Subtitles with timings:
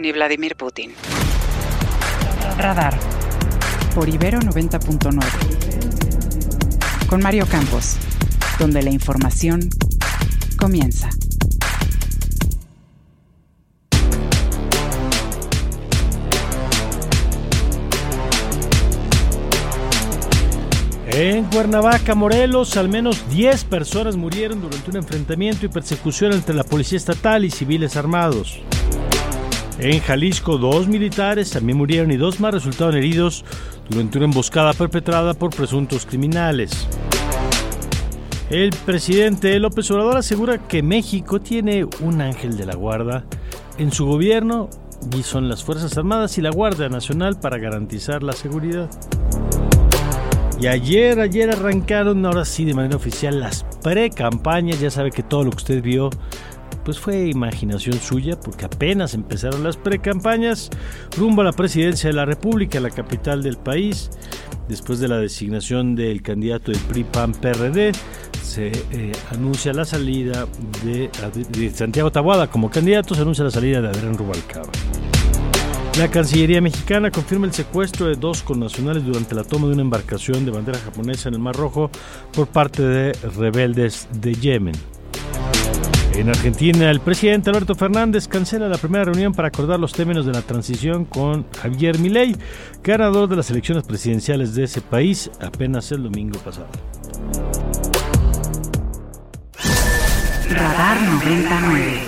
[0.00, 0.92] ni Vladimir Putin.
[2.56, 2.98] Radar.
[3.94, 5.20] Por Ibero 90.9.
[7.08, 7.96] Con Mario Campos,
[8.58, 9.68] donde la información
[10.58, 11.10] comienza.
[21.12, 26.64] En Cuernavaca, Morelos, al menos 10 personas murieron durante un enfrentamiento y persecución entre la
[26.64, 28.62] policía estatal y civiles armados.
[29.82, 33.46] En Jalisco, dos militares también murieron y dos más resultaron heridos
[33.88, 36.86] durante una emboscada perpetrada por presuntos criminales.
[38.50, 43.24] El presidente López Obrador asegura que México tiene un ángel de la guarda
[43.78, 44.68] en su gobierno
[45.16, 48.90] y son las Fuerzas Armadas y la Guardia Nacional para garantizar la seguridad.
[50.60, 54.78] Y ayer, ayer arrancaron, ahora sí de manera oficial, las pre-campañas.
[54.78, 56.10] Ya sabe que todo lo que usted vio,
[56.84, 60.70] pues fue imaginación suya, porque apenas empezaron las pre-campañas
[61.16, 64.10] rumbo a la presidencia de la República, la capital del país.
[64.68, 67.92] Después de la designación del candidato del PRI-PAN-PRD,
[68.42, 70.46] se eh, anuncia la salida
[70.84, 71.10] de,
[71.50, 74.70] de Santiago Tabuada como candidato, se anuncia la salida de Adrián Rubalcaba.
[75.98, 80.44] La Cancillería mexicana confirma el secuestro de dos connacionales durante la toma de una embarcación
[80.44, 81.90] de bandera japonesa en el Mar Rojo
[82.32, 84.74] por parte de rebeldes de Yemen.
[86.14, 90.32] En Argentina, el presidente Alberto Fernández cancela la primera reunión para acordar los términos de
[90.32, 92.36] la transición con Javier Milei,
[92.82, 96.68] ganador de las elecciones presidenciales de ese país apenas el domingo pasado.
[100.50, 102.00] Radar 99.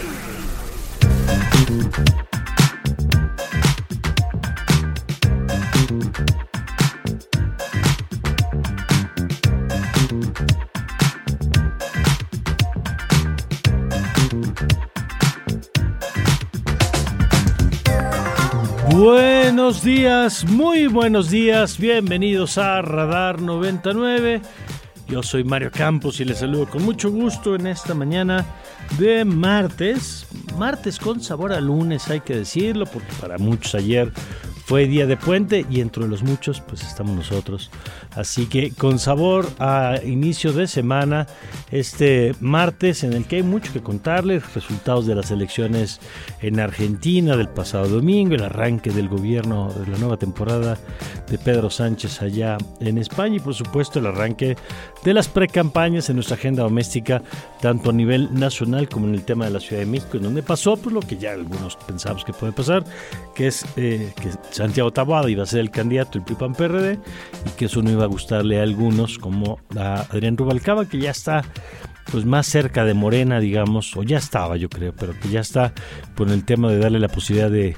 [19.03, 24.41] Buenos días, muy buenos días, bienvenidos a Radar 99.
[25.09, 28.47] Yo soy Mario Campos y les saludo con mucho gusto en esta mañana
[29.01, 30.25] de martes.
[30.57, 34.13] Martes con sabor a lunes, hay que decirlo, porque para muchos ayer
[34.65, 37.71] fue día de puente y entre los muchos pues estamos nosotros.
[38.15, 41.27] Así que con sabor a inicio de semana,
[41.71, 46.01] este martes en el que hay mucho que contarles, resultados de las elecciones
[46.41, 50.79] en Argentina del pasado domingo, el arranque del gobierno de la nueva temporada
[51.29, 54.57] de Pedro Sánchez allá en España y por supuesto el arranque
[55.05, 57.23] de las precampañas en nuestra agenda doméstica,
[57.61, 60.43] tanto a nivel nacional como en el tema de la Ciudad de México, en donde
[60.43, 62.85] pasó pues, lo que ya algunos pensamos que puede pasar,
[63.35, 66.99] que es eh, que Santiago Taboada iba a ser el candidato del PRI-PAN-PRD
[67.47, 71.11] y que eso no iba a gustarle a algunos como a Adrián Rubalcaba que ya
[71.11, 71.43] está
[72.11, 75.73] pues más cerca de Morena digamos o ya estaba yo creo pero que ya está
[76.17, 77.77] con el tema de darle la posibilidad de,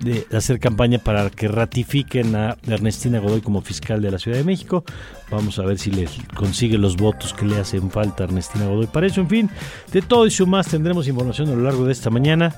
[0.00, 4.44] de hacer campaña para que ratifiquen a Ernestina Godoy como fiscal de la Ciudad de
[4.44, 4.84] México.
[5.30, 8.86] Vamos a ver si le consigue los votos que le hacen falta a Ernestina Godoy
[8.86, 9.20] para eso.
[9.20, 9.50] En fin,
[9.92, 12.54] de todo y su más tendremos información a lo largo de esta mañana,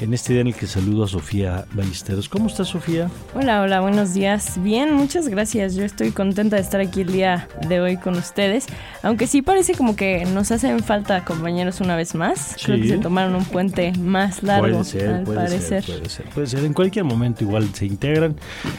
[0.00, 2.28] en este día en el que saludo a Sofía Ballesteros.
[2.28, 3.10] ¿Cómo está Sofía?
[3.34, 4.62] Hola, hola, buenos días.
[4.62, 5.74] Bien, muchas gracias.
[5.74, 8.66] Yo estoy contenta de estar aquí el día de hoy con ustedes.
[9.02, 12.56] Aunque sí parece como que nos hacen falta compañeros una vez más.
[12.62, 15.82] Creo que se tomaron un puente más largo, puede ser, al puede parecer.
[15.82, 16.64] ser, puede ser, puede ser.
[16.64, 18.34] En cualquier momento igual se integran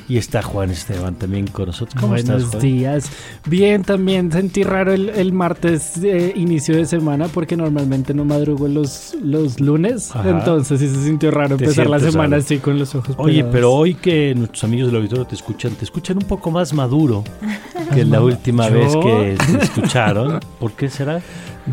[0.09, 1.95] y está Juan Esteban también con nosotros.
[1.99, 2.61] ¿Cómo Buenos estás, Juan?
[2.61, 3.09] días.
[3.45, 8.67] Bien, también sentí raro el, el martes de inicio de semana porque normalmente no madrugo
[8.67, 10.15] los, los lunes.
[10.15, 10.29] Ajá.
[10.29, 12.43] Entonces sí se sintió raro Te empezar la semana raro.
[12.43, 13.53] así con los ojos Oye, pegados.
[13.53, 17.23] pero hoy que nuestros amigos del auditorio te escuchan, te escuchan un poco más maduro
[17.93, 18.75] que la última ¿Yo?
[18.79, 20.39] vez que te escucharon.
[20.59, 21.21] ¿Por qué será?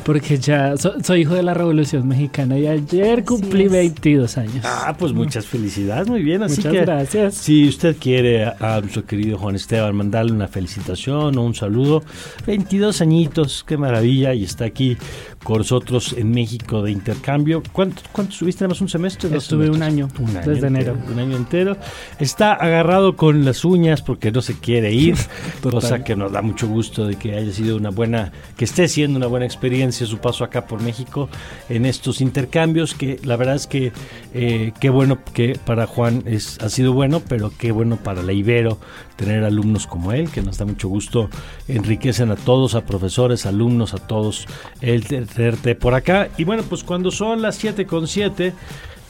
[0.05, 3.73] Porque ya so- soy hijo de la Revolución Mexicana y ayer cumplí es.
[3.73, 4.65] 22 años.
[4.65, 6.45] Ah, pues muchas felicidades, muy bien.
[6.45, 7.35] Así Muchas que gracias.
[7.35, 12.05] si usted quiere a, a nuestro querido Juan Esteban mandarle una felicitación o un saludo,
[12.47, 14.97] 22 añitos, qué maravilla, y está aquí
[15.43, 17.61] con nosotros en México de intercambio.
[17.73, 18.03] ¿Cuánto?
[18.15, 19.29] ¿Nada más un semestre?
[19.29, 21.13] ¿Dos Estuve un año, Un año desde entero, enero.
[21.13, 21.77] Un año entero.
[22.21, 25.17] Está agarrado con las uñas porque no se quiere ir,
[25.63, 29.17] cosa que nos da mucho gusto de que haya sido una buena, que esté siendo
[29.17, 31.29] una buena experiencia su paso acá por México
[31.69, 33.93] en estos intercambios que la verdad es que
[34.35, 38.33] eh, qué bueno que para Juan es, ha sido bueno, pero qué bueno para la
[38.33, 38.79] Ibero
[39.17, 41.29] tener alumnos como él, que nos da mucho gusto,
[41.69, 44.47] enriquecen a todos, a profesores, alumnos, a todos,
[44.81, 46.29] el tenerte por acá.
[46.39, 48.55] Y bueno, pues cuando son las 7 con 7,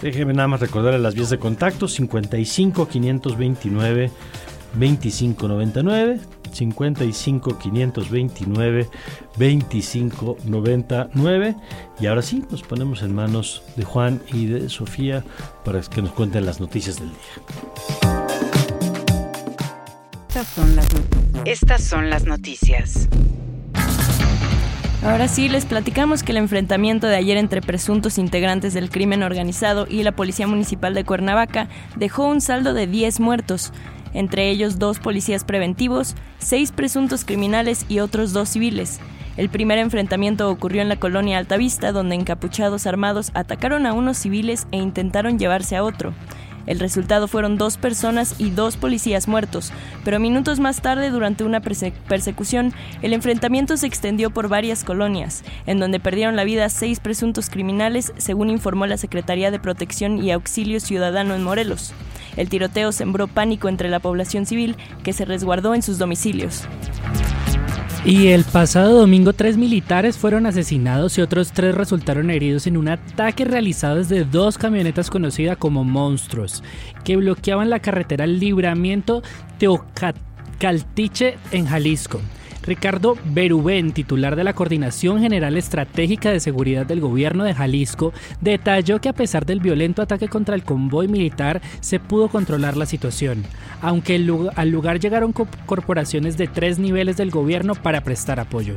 [0.02, 4.10] déjenme nada más recordarle las vías de contacto, 55 529
[4.74, 6.20] 2599
[6.52, 8.88] 55 529
[9.38, 11.56] 2599
[12.00, 15.24] y ahora sí nos ponemos en manos de Juan y de Sofía
[15.64, 17.18] para que nos cuenten las noticias del día.
[20.28, 20.86] Estas son las,
[21.44, 23.08] Estas son las noticias.
[25.02, 29.86] Ahora sí, les platicamos que el enfrentamiento de ayer entre presuntos integrantes del crimen organizado
[29.88, 33.72] y la Policía Municipal de Cuernavaca dejó un saldo de 10 muertos
[34.14, 39.00] entre ellos dos policías preventivos, seis presuntos criminales y otros dos civiles.
[39.36, 44.66] El primer enfrentamiento ocurrió en la colonia Altavista, donde encapuchados armados atacaron a unos civiles
[44.72, 46.12] e intentaron llevarse a otro.
[46.66, 49.72] El resultado fueron dos personas y dos policías muertos,
[50.04, 55.80] pero minutos más tarde, durante una persecución, el enfrentamiento se extendió por varias colonias, en
[55.80, 60.80] donde perdieron la vida seis presuntos criminales, según informó la Secretaría de Protección y Auxilio
[60.80, 61.94] Ciudadano en Morelos.
[62.36, 66.64] El tiroteo sembró pánico entre la población civil que se resguardó en sus domicilios.
[68.04, 72.88] Y el pasado domingo tres militares fueron asesinados y otros tres resultaron heridos en un
[72.88, 76.62] ataque realizado desde dos camionetas conocidas como monstruos,
[77.04, 79.22] que bloqueaban la carretera Libramiento
[79.58, 82.22] Teocaltiche en Jalisco.
[82.62, 89.00] Ricardo Berubén, titular de la Coordinación General Estratégica de Seguridad del Gobierno de Jalisco, detalló
[89.00, 93.44] que a pesar del violento ataque contra el convoy militar, se pudo controlar la situación,
[93.80, 94.16] aunque
[94.56, 98.76] al lugar llegaron corporaciones de tres niveles del gobierno para prestar apoyo.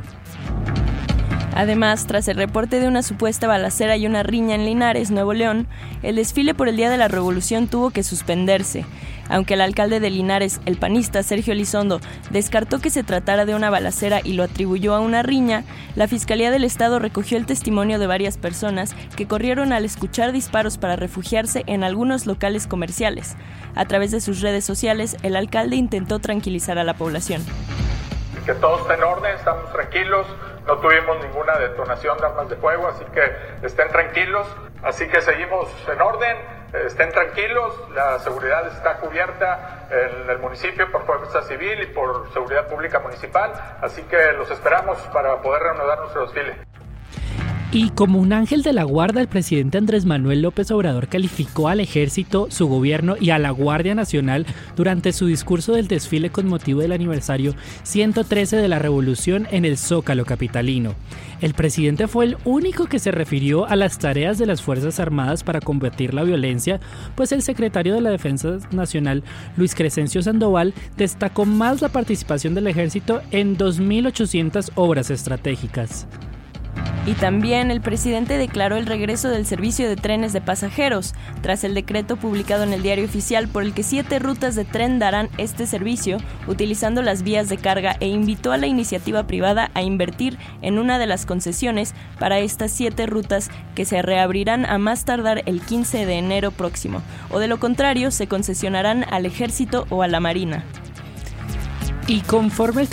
[1.56, 5.68] Además, tras el reporte de una supuesta balacera y una riña en Linares, Nuevo León,
[6.02, 8.84] el desfile por el Día de la Revolución tuvo que suspenderse.
[9.28, 12.00] Aunque el alcalde de Linares, el panista Sergio Elizondo,
[12.30, 15.64] descartó que se tratara de una balacera y lo atribuyó a una riña,
[15.96, 20.78] la Fiscalía del Estado recogió el testimonio de varias personas que corrieron al escuchar disparos
[20.78, 23.36] para refugiarse en algunos locales comerciales.
[23.74, 27.42] A través de sus redes sociales, el alcalde intentó tranquilizar a la población.
[28.46, 30.26] Que todo esté en orden, estamos tranquilos,
[30.66, 34.46] no tuvimos ninguna detonación de armas de fuego, así que estén tranquilos.
[34.82, 36.36] Así que seguimos en orden,
[36.86, 42.66] estén tranquilos, la seguridad está cubierta en el municipio por Fuerza Civil y por Seguridad
[42.66, 46.73] Pública Municipal, así que los esperamos para poder reanudar nuestro desfile.
[47.72, 51.80] Y como un ángel de la guarda, el presidente Andrés Manuel López Obrador calificó al
[51.80, 54.46] ejército, su gobierno y a la Guardia Nacional
[54.76, 59.76] durante su discurso del desfile con motivo del aniversario 113 de la Revolución en el
[59.76, 60.94] Zócalo Capitalino.
[61.40, 65.42] El presidente fue el único que se refirió a las tareas de las Fuerzas Armadas
[65.42, 66.80] para combatir la violencia,
[67.16, 69.24] pues el secretario de la Defensa Nacional,
[69.56, 76.06] Luis Crescencio Sandoval, destacó más la participación del ejército en 2.800 obras estratégicas.
[77.06, 81.74] Y también el presidente declaró el regreso del servicio de trenes de pasajeros, tras el
[81.74, 85.66] decreto publicado en el diario oficial por el que siete rutas de tren darán este
[85.66, 86.16] servicio
[86.46, 90.98] utilizando las vías de carga e invitó a la iniciativa privada a invertir en una
[90.98, 96.06] de las concesiones para estas siete rutas que se reabrirán a más tardar el 15
[96.06, 100.64] de enero próximo, o de lo contrario se concesionarán al ejército o a la marina.
[102.06, 102.88] Y conforme el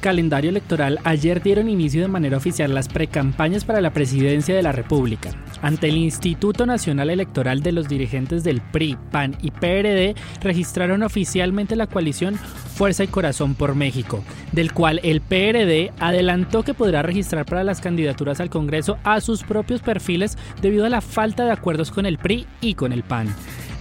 [0.00, 4.72] calendario electoral, ayer dieron inicio de manera oficial las precampañas para la presidencia de la
[4.72, 5.30] República.
[5.62, 11.76] Ante el Instituto Nacional Electoral de los dirigentes del PRI, PAN y PRD registraron oficialmente
[11.76, 17.44] la coalición Fuerza y Corazón por México, del cual el PRD adelantó que podrá registrar
[17.44, 21.90] para las candidaturas al Congreso a sus propios perfiles debido a la falta de acuerdos
[21.90, 23.34] con el PRI y con el PAN.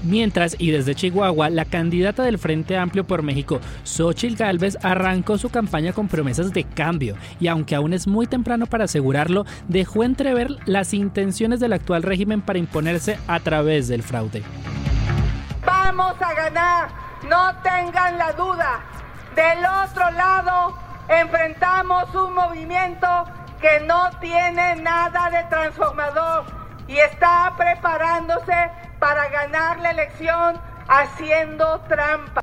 [0.04, 5.50] Mientras, y desde Chihuahua, la candidata del Frente Amplio por México, Xochitl Gálvez, arrancó su
[5.50, 10.58] campaña con promesas de cambio y aunque aún es muy temprano para asegurarlo, dejó entrever
[10.66, 14.44] las intenciones del actual régimen para imponerse a través del fraude.
[15.66, 16.90] Vamos a ganar,
[17.30, 18.80] no tengan la duda.
[19.36, 20.78] Del otro lado,
[21.10, 23.08] enfrentamos un movimiento
[23.62, 26.46] que no tiene nada de transformador
[26.88, 32.42] y está preparándose para ganar la elección haciendo trampa.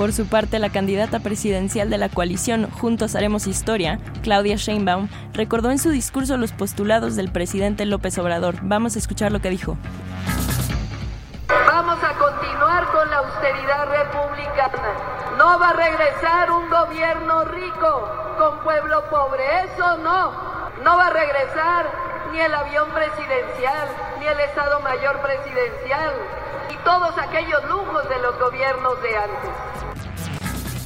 [0.00, 5.70] Por su parte, la candidata presidencial de la coalición Juntos Haremos Historia, Claudia Sheinbaum, recordó
[5.70, 8.54] en su discurso los postulados del presidente López Obrador.
[8.62, 9.76] Vamos a escuchar lo que dijo.
[11.46, 15.36] Vamos a continuar con la austeridad republicana.
[15.36, 20.32] No va a regresar un gobierno rico con pueblo pobre, eso no.
[20.82, 21.84] No va a regresar
[22.32, 23.88] ni el avión presidencial,
[24.18, 26.14] ni el Estado Mayor presidencial,
[26.70, 29.69] y todos aquellos lujos de los gobiernos de antes.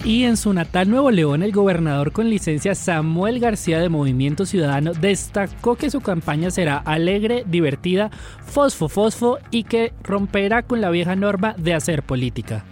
[0.04, 4.92] Y en su natal Nuevo León, el gobernador con licencia Samuel García de Movimiento Ciudadano
[4.92, 8.11] destacó que su campaña será alegre, divertida,
[8.44, 12.66] fosfo fosfo y que romperá con la vieja norma de hacer política.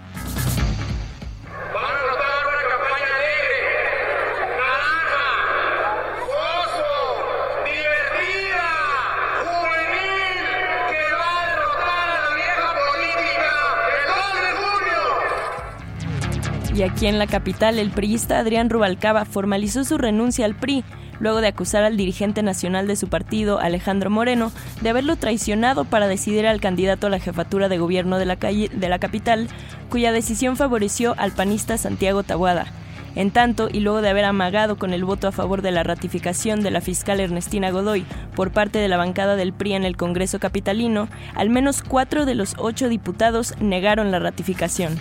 [16.74, 20.84] Y aquí en la capital, el priista Adrián Rubalcaba formalizó su renuncia al PRI
[21.20, 24.50] luego de acusar al dirigente nacional de su partido, Alejandro Moreno,
[24.80, 28.88] de haberlo traicionado para decidir al candidato a la jefatura de gobierno de la, de
[28.88, 29.48] la capital,
[29.88, 32.66] cuya decisión favoreció al panista Santiago Tabuada.
[33.14, 36.60] En tanto, y luego de haber amagado con el voto a favor de la ratificación
[36.62, 40.40] de la fiscal Ernestina Godoy por parte de la bancada del PRI en el Congreso
[40.40, 44.98] Capitalino, al menos cuatro de los ocho diputados negaron la ratificación.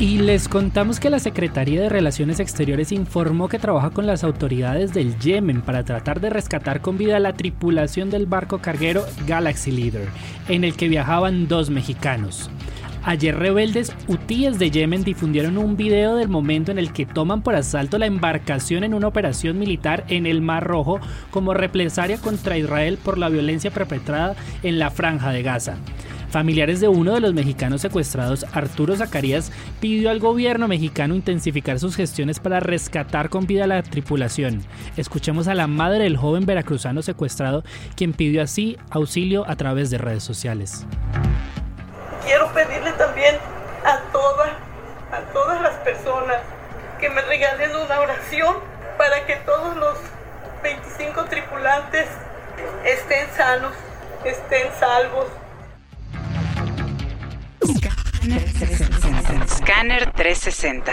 [0.00, 4.94] Y les contamos que la Secretaría de Relaciones Exteriores informó que trabaja con las autoridades
[4.94, 9.70] del Yemen para tratar de rescatar con vida a la tripulación del barco carguero Galaxy
[9.70, 10.08] Leader,
[10.48, 12.50] en el que viajaban dos mexicanos.
[13.02, 17.54] Ayer rebeldes hutíes de Yemen difundieron un video del momento en el que toman por
[17.54, 20.98] asalto la embarcación en una operación militar en el Mar Rojo
[21.30, 25.76] como represalia contra Israel por la violencia perpetrada en la franja de Gaza.
[26.30, 31.96] Familiares de uno de los mexicanos secuestrados, Arturo Zacarías, pidió al gobierno mexicano intensificar sus
[31.96, 34.64] gestiones para rescatar con vida a la tripulación.
[34.96, 37.64] Escuchemos a la madre del joven veracruzano secuestrado,
[37.96, 40.86] quien pidió así auxilio a través de redes sociales.
[42.24, 43.34] Quiero pedirle también
[43.84, 44.50] a todas,
[45.10, 46.36] a todas las personas
[47.00, 48.54] que me regalen una oración
[48.96, 49.98] para que todos los
[50.62, 52.06] 25 tripulantes
[52.84, 53.72] estén sanos,
[54.24, 55.26] estén salvos
[59.70, 60.92] Scanner 360.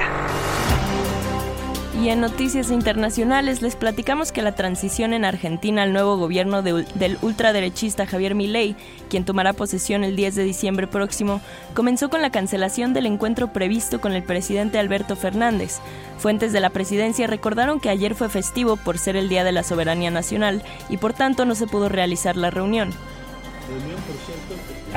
[2.00, 7.18] Y en noticias internacionales les platicamos que la transición en Argentina al nuevo gobierno del
[7.24, 8.76] ultraderechista Javier Milei,
[9.10, 11.42] quien tomará posesión el 10 de diciembre próximo,
[11.74, 15.80] comenzó con la cancelación del encuentro previsto con el presidente Alberto Fernández.
[16.20, 19.64] Fuentes de la presidencia recordaron que ayer fue festivo por ser el Día de la
[19.64, 22.94] Soberanía Nacional y por tanto no se pudo realizar la reunión.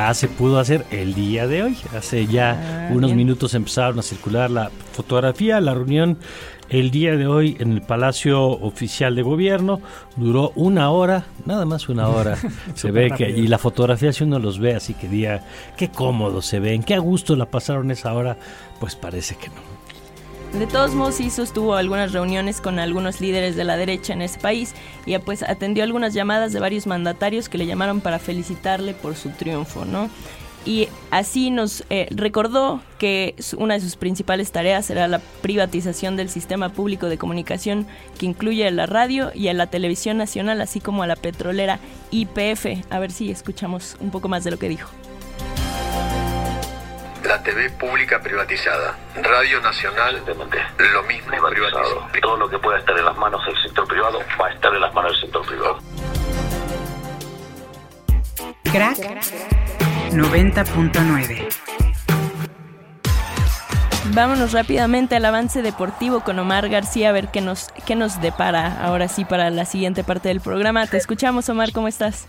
[0.01, 1.77] Ya se pudo hacer el día de hoy.
[1.95, 5.61] Hace ya ah, unos minutos empezaron a circular la fotografía.
[5.61, 6.17] La reunión
[6.71, 9.83] el día de hoy en el Palacio Oficial de Gobierno
[10.17, 12.39] duró una hora, nada más una hora.
[12.75, 15.45] se ve que y la fotografía si uno los ve así que día
[15.77, 18.39] qué cómodo se ven, qué a gusto la pasaron esa hora,
[18.81, 19.80] pues parece que no.
[20.53, 24.41] De todos modos, sí sostuvo algunas reuniones con algunos líderes de la derecha en ese
[24.41, 24.75] país
[25.07, 29.31] y pues atendió algunas llamadas de varios mandatarios que le llamaron para felicitarle por su
[29.31, 30.11] triunfo, ¿no?
[30.67, 36.29] Y así nos eh, recordó que una de sus principales tareas será la privatización del
[36.29, 37.87] sistema público de comunicación
[38.19, 41.79] que incluye a la radio y a la televisión nacional, así como a la petrolera
[42.11, 42.85] IPF.
[42.91, 44.91] A ver si escuchamos un poco más de lo que dijo
[47.31, 52.09] la TV pública privatizada, Radio Nacional, lo mismo privatizado.
[52.21, 54.81] Todo lo que pueda estar en las manos del sector privado va a estar en
[54.81, 55.79] las manos del sector privado.
[58.73, 58.99] Crack
[60.11, 61.47] 90.9
[64.13, 68.83] Vámonos rápidamente al avance deportivo con Omar García a ver qué nos, qué nos depara
[68.83, 70.85] ahora sí para la siguiente parte del programa.
[70.89, 72.27] Te escuchamos, Omar, ¿cómo estás?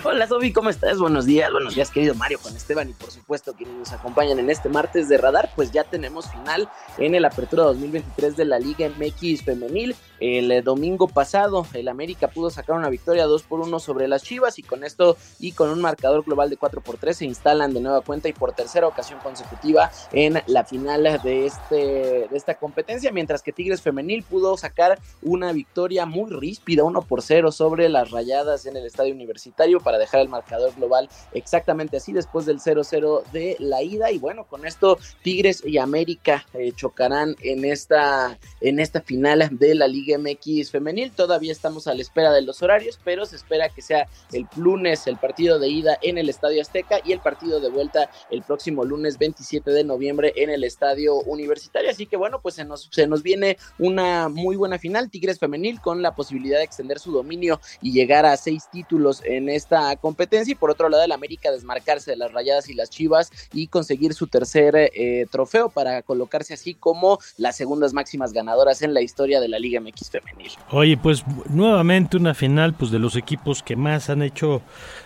[0.04, 0.98] Hola Sofi, ¿cómo estás?
[0.98, 4.48] Buenos días, buenos días querido Mario, Juan Esteban y por supuesto quienes nos acompañan en
[4.48, 8.88] este martes de radar, pues ya tenemos final en el Apertura 2023 de la Liga
[8.88, 9.94] MX Femenil.
[10.20, 14.22] El eh, domingo pasado el América pudo sacar una victoria 2 por 1 sobre las
[14.22, 17.72] Chivas y con esto y con un marcador global de 4 por 3 se instalan
[17.72, 22.54] de nueva cuenta y por tercera ocasión consecutiva en la final de, este, de esta
[22.56, 27.88] competencia, mientras que Tigres Femenil pudo sacar una victoria muy ríspida 1 por 0 sobre
[27.88, 32.60] las Rayadas en el Estadio Universitario para dejar el marcador global exactamente así después del
[32.60, 34.10] 0-0 de la ida.
[34.10, 39.74] Y bueno, con esto Tigres y América eh, chocarán en esta en esta final de
[39.74, 41.12] la Liga MX femenil.
[41.12, 45.06] Todavía estamos a la espera de los horarios, pero se espera que sea el lunes
[45.06, 48.84] el partido de ida en el Estadio Azteca y el partido de vuelta el próximo
[48.84, 51.90] lunes 27 de noviembre en el Estadio Universitario.
[51.90, 55.10] Así que bueno, pues se nos, viene una muy buena final.
[55.10, 59.48] Tigres femenil con la posibilidad de extender su dominio y llegar a seis títulos en
[59.48, 60.52] esta competencia.
[60.52, 64.14] Y por otro lado, el América desmarcarse de las rayadas y las chivas y conseguir
[64.14, 69.40] su tercer eh, trofeo para colocarse así como las segundas máximas ganadoras en la historia
[69.40, 70.52] de la Liga MX Femenil.
[70.70, 74.62] Oye, pues nuevamente una final pues de los equipos que más han hecho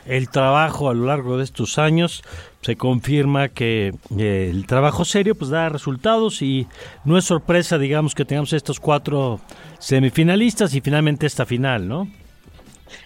[0.06, 2.22] el trabajo a lo largo de estos años.
[2.60, 6.66] Se confirma que eh, el trabajo serio pues da resultados y
[7.04, 9.40] no es sorpresa, digamos, que tengamos estos cuatro
[9.78, 12.08] semifinalistas y finalmente esta final, ¿no?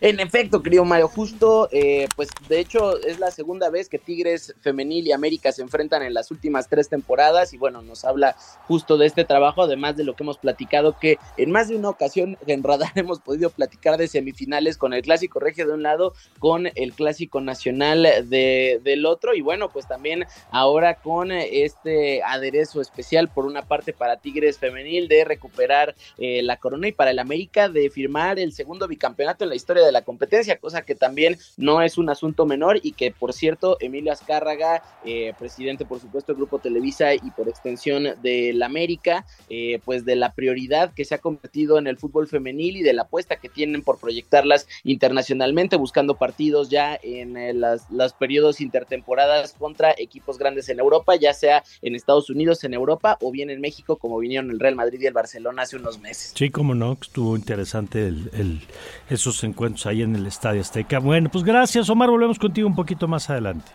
[0.01, 4.55] En efecto, querido Mario, justo, eh, pues de hecho es la segunda vez que Tigres
[4.61, 8.97] Femenil y América se enfrentan en las últimas tres temporadas y bueno, nos habla justo
[8.97, 12.39] de este trabajo, además de lo que hemos platicado, que en más de una ocasión
[12.47, 16.69] en Radar hemos podido platicar de semifinales con el Clásico Regio de un lado, con
[16.75, 23.29] el Clásico Nacional de, del otro y bueno, pues también ahora con este aderezo especial
[23.29, 27.69] por una parte para Tigres Femenil de recuperar eh, la corona y para el América
[27.69, 31.83] de firmar el segundo bicampeonato en la historia de la competencia, cosa que también no
[31.83, 36.39] es un asunto menor y que, por cierto, Emilio Azcárraga, eh, presidente, por supuesto, del
[36.39, 41.19] Grupo Televisa y por extensión del América, eh, pues de la prioridad que se ha
[41.19, 46.17] convertido en el fútbol femenil y de la apuesta que tienen por proyectarlas internacionalmente, buscando
[46.17, 51.63] partidos ya en eh, las, los periodos intertemporadas contra equipos grandes en Europa, ya sea
[51.83, 55.07] en Estados Unidos, en Europa o bien en México, como vinieron el Real Madrid y
[55.07, 56.33] el Barcelona hace unos meses.
[56.35, 58.67] Sí, como no, estuvo interesante el,
[59.09, 60.99] esos encuentros ahí en el Estadio Azteca.
[60.99, 62.11] Bueno, pues gracias, Omar.
[62.11, 63.71] Volvemos contigo un poquito más adelante.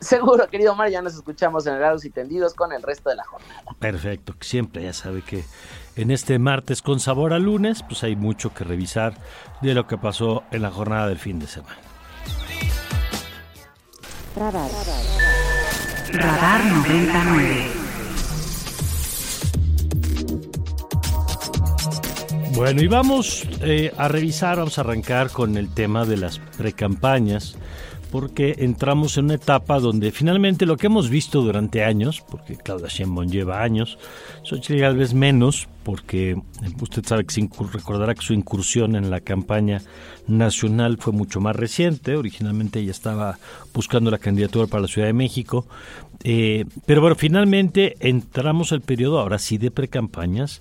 [0.00, 3.24] Seguro, querido Omar, ya nos escuchamos en Helados y Tendidos con el resto de la
[3.24, 3.62] jornada.
[3.78, 5.44] Perfecto, siempre ya sabe que
[5.94, 9.14] en este martes con sabor a lunes, pues hay mucho que revisar
[9.60, 11.76] de lo que pasó en la jornada del fin de semana.
[14.36, 14.70] Radar,
[16.12, 17.79] Radar 99.
[22.52, 27.56] Bueno, y vamos eh, a revisar, vamos a arrancar con el tema de las precampañas,
[28.10, 32.88] porque entramos en una etapa donde finalmente lo que hemos visto durante años, porque Claudia
[32.88, 33.98] Sheinbaum lleva años,
[34.42, 36.36] Xochitl vez menos, porque
[36.80, 39.82] usted sabe que se recordará que su incursión en la campaña
[40.26, 43.38] nacional fue mucho más reciente, originalmente ella estaba
[43.72, 45.66] buscando la candidatura para la Ciudad de México,
[46.22, 50.60] eh, pero bueno, finalmente entramos al periodo ahora sí de precampañas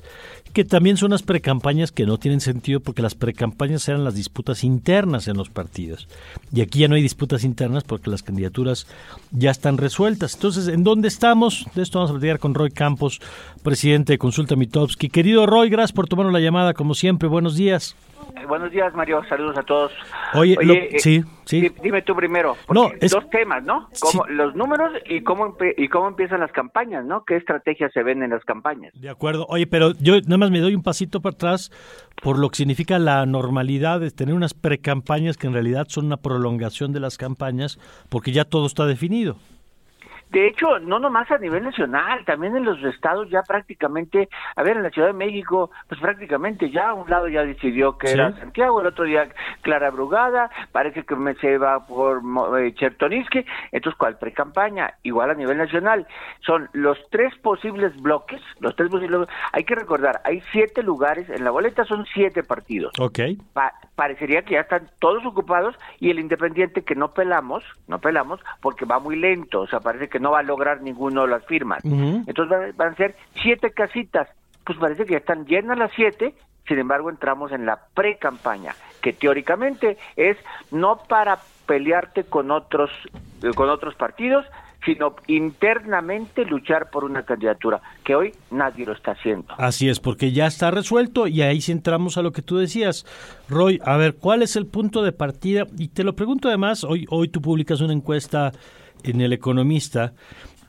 [0.54, 4.64] que también son las precampañas que no tienen sentido porque las precampañas eran las disputas
[4.64, 6.08] internas en los partidos.
[6.54, 8.88] Y aquí ya no hay disputas internas porque las candidaturas
[9.32, 10.36] ya están resueltas.
[10.36, 11.66] Entonces, ¿en dónde estamos?
[11.76, 13.22] De esto vamos a platicar con Roy Campos,
[13.60, 15.10] presidente de Consulta Mitowski.
[15.10, 17.28] Querido Roy, gracias por tomarnos la llamada, como siempre.
[17.28, 17.96] Buenos días.
[18.36, 19.22] Eh, buenos días, Mario.
[19.28, 19.92] Saludos a todos.
[20.34, 21.72] Oye, eh, sí, sí.
[21.82, 22.56] Dime tú primero.
[22.74, 23.90] No, Dos temas, ¿no?
[24.30, 27.24] Los números y cómo, y cómo empiezan las campañas, ¿no?
[27.26, 28.94] ¿Qué estrategias se ven en las campañas?
[29.00, 29.46] De acuerdo.
[29.50, 31.72] Oye, pero yo nada más me doy un pasito para atrás
[32.22, 36.18] por lo que significa la normalidad de tener unas precampañas que en realidad son una
[36.18, 39.38] prolongación de las campañas porque ya todo está definido.
[40.30, 44.78] De hecho, no nomás a nivel nacional, también en los estados ya prácticamente, a ver,
[44.78, 48.82] en la Ciudad de México, pues prácticamente ya un lado ya decidió que era Santiago,
[48.82, 49.28] el otro día
[49.62, 52.22] Clara Brugada, parece que me se va por
[52.60, 54.94] eh, Chertonisque, entonces ¿cuál pre-campaña?
[55.02, 56.06] Igual a nivel nacional,
[56.46, 61.44] son los tres posibles bloques, los tres posibles, hay que recordar, hay siete lugares, en
[61.44, 62.94] la boleta son siete partidos.
[63.00, 63.20] Ok.
[63.96, 68.86] parecería que ya están todos ocupados y el independiente que no pelamos, no pelamos, porque
[68.86, 71.84] va muy lento, o sea, parece que no va a lograr ninguno de las firmas.
[71.84, 74.28] Entonces van, a ser siete casitas.
[74.66, 76.36] Pues parece que ya están llenas las siete,
[76.68, 80.38] sin embargo entramos en la pre-campaña, que teóricamente es
[80.72, 82.92] no para pelearte con otros,
[83.44, 84.46] eh, con otros partidos,
[84.86, 89.54] sino internamente luchar por una candidatura, que hoy nadie lo está haciendo.
[89.58, 93.06] Así es, porque ya está resuelto y ahí sí entramos a lo que tú decías.
[93.50, 95.66] Roy, a ver, ¿cuál es el punto de partida?
[95.78, 98.52] Y te lo pregunto además, hoy, hoy tú publicas una encuesta
[99.04, 100.14] en El Economista,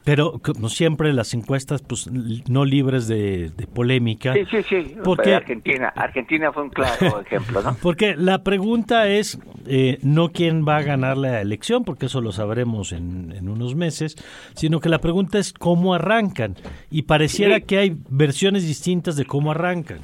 [0.04, 4.34] pero como siempre las encuestas pues no libres de, polémica.
[4.34, 4.96] Sí, sí, sí.
[5.04, 7.76] Porque Argentina, Argentina fue un claro ejemplo, ¿no?
[7.82, 12.32] Porque la pregunta es eh, no quién va a ganar la elección, porque eso lo
[12.32, 14.16] sabremos en, en unos meses,
[14.54, 16.56] sino que la pregunta es cómo arrancan.
[16.90, 20.00] Y pareciera que hay versiones distintas de cómo arrancan.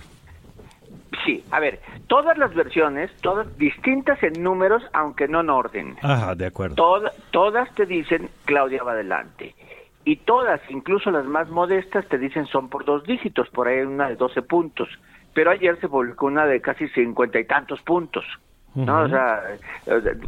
[1.26, 5.96] Sí, a ver, todas las versiones, todas distintas en números, aunque no en orden.
[6.00, 6.76] Ajá, de acuerdo.
[7.32, 9.54] todas te dicen Claudia va adelante.
[10.04, 14.08] Y todas, incluso las más modestas, te dicen son por dos dígitos, por ahí una
[14.08, 14.88] de 12 puntos.
[15.34, 18.24] Pero ayer se publicó una de casi cincuenta y tantos puntos.
[18.76, 19.02] ¿No?
[19.02, 19.42] O sea,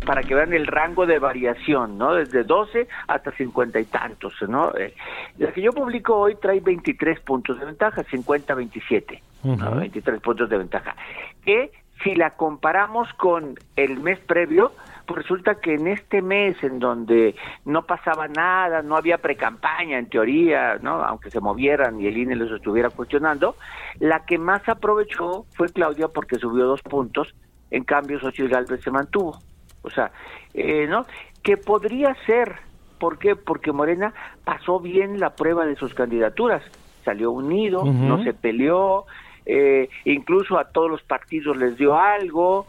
[0.06, 2.14] para que vean el rango de variación, ¿no?
[2.14, 4.74] Desde 12 hasta 50 y tantos, ¿no?
[4.76, 4.94] Eh,
[5.38, 10.96] la que yo publico hoy trae 23 puntos de ventaja, 50-27, 23 puntos de ventaja.
[11.44, 11.70] Que
[12.02, 14.72] si la comparamos con el mes previo,
[15.06, 17.34] pues resulta que en este mes en donde
[17.64, 21.02] no pasaba nada, no había precampaña en teoría, ¿no?
[21.02, 23.56] Aunque se movieran y el INE los estuviera cuestionando,
[23.98, 27.34] la que más aprovechó fue Claudia porque subió dos puntos,
[27.70, 29.38] en cambio Xochitl Galvez se mantuvo.
[29.82, 30.10] O sea,
[30.54, 31.06] eh, ¿no?
[31.42, 32.56] Que podría ser,
[32.98, 33.36] ¿por qué?
[33.36, 34.12] Porque Morena
[34.44, 36.62] pasó bien la prueba de sus candidaturas,
[37.04, 39.06] salió unido, no se peleó,
[39.46, 42.66] eh, incluso a todos los partidos les dio algo,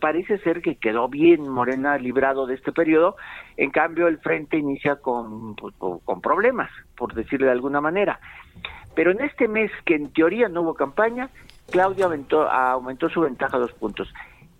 [0.00, 3.16] parece ser que quedó bien Morena librado de este periodo,
[3.56, 8.18] en cambio el frente inicia con, pues, con problemas, por decirlo de alguna manera.
[8.94, 11.30] Pero en este mes que en teoría no hubo campaña,
[11.70, 14.12] Claudia aumentó, aumentó su ventaja dos puntos.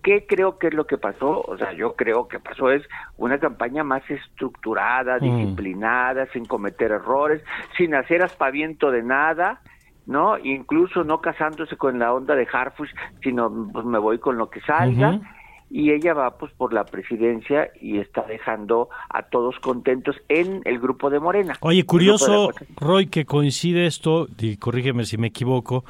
[0.03, 1.41] ¿Qué creo que es lo que pasó?
[1.41, 2.83] O sea, yo creo que pasó es
[3.17, 5.21] una campaña más estructurada, mm.
[5.21, 7.41] disciplinada, sin cometer errores,
[7.77, 9.61] sin hacer aspaviento de nada,
[10.05, 10.37] ¿no?
[10.37, 14.59] Incluso no casándose con la onda de Harfush, sino pues me voy con lo que
[14.61, 15.21] salga.
[15.75, 20.77] Y ella va pues por la presidencia y está dejando a todos contentos en el
[20.77, 21.55] grupo de Morena.
[21.61, 25.83] Oye, curioso, Roy, que coincide esto, y corrígeme si me equivoco,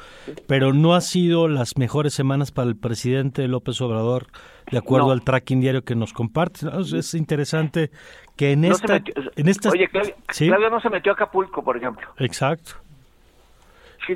[0.48, 4.28] pero no ha sido las mejores semanas para el presidente López Obrador,
[4.72, 6.62] de acuerdo al tracking diario que nos comparte.
[6.98, 7.92] Es interesante
[8.38, 9.04] que en esta...
[9.36, 12.08] en esta Oye, Claudia no se metió a Acapulco, por ejemplo.
[12.20, 12.83] Exacto.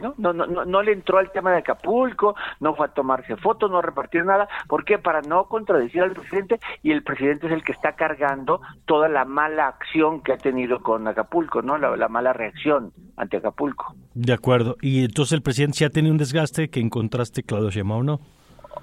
[0.01, 0.13] ¿No?
[0.17, 3.81] No, no, no, le entró al tema de Acapulco, no fue a tomarse fotos, no
[3.81, 4.47] repartir nada.
[4.67, 4.97] ¿Por qué?
[4.97, 9.25] Para no contradecir al presidente y el presidente es el que está cargando toda la
[9.25, 11.77] mala acción que ha tenido con Acapulco, ¿no?
[11.77, 13.95] La, mala reacción ante Acapulco.
[14.13, 14.77] De acuerdo.
[14.81, 18.19] Y entonces el presidente ya tiene un desgaste que encontraste, Claudio Sheinbaum, ¿no?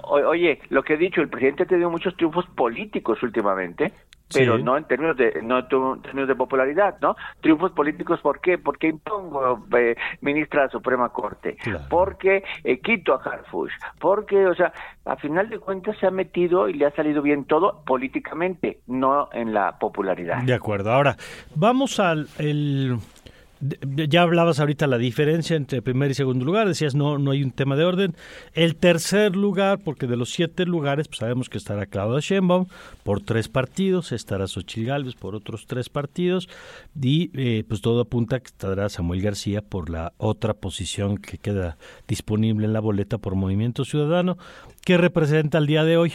[0.02, 3.92] Oye, lo que he dicho, el presidente ha tenido muchos triunfos políticos últimamente,
[4.32, 7.16] pero no en términos de no en términos de popularidad, ¿no?
[7.40, 8.58] Triunfos políticos, ¿por qué?
[8.58, 11.56] Porque impongo eh, ministra de la Suprema Corte,
[11.88, 14.72] porque eh, quito a Harfush, porque, o sea,
[15.04, 19.28] a final de cuentas se ha metido y le ha salido bien todo políticamente, no
[19.32, 20.42] en la popularidad.
[20.42, 20.92] De acuerdo.
[20.92, 21.16] Ahora,
[21.54, 22.98] vamos al el
[24.08, 27.50] ya hablabas ahorita la diferencia entre primer y segundo lugar, decías no, no hay un
[27.50, 28.14] tema de orden.
[28.52, 32.66] El tercer lugar, porque de los siete lugares, pues sabemos que estará Claudia Sheinbaum
[33.02, 36.48] por tres partidos, estará Xochitl Gálvez por otros tres partidos,
[37.00, 41.38] y eh, pues todo apunta a que estará Samuel García por la otra posición que
[41.38, 44.36] queda disponible en la boleta por Movimiento Ciudadano.
[44.84, 46.12] ¿Qué representa el día de hoy?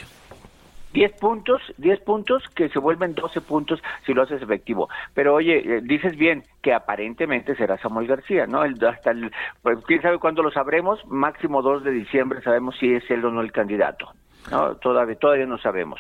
[0.94, 4.90] 10 puntos, 10 puntos que se vuelven 12 puntos si lo haces efectivo.
[5.14, 8.64] Pero oye, eh, dices bien que aparentemente será Samuel García, ¿no?
[8.64, 12.94] El, hasta el, pues, quién sabe cuándo lo sabremos, máximo 2 de diciembre sabemos si
[12.94, 14.12] es él o no el candidato.
[14.52, 14.76] ¿no?
[14.76, 16.00] Todavía, todavía no sabemos.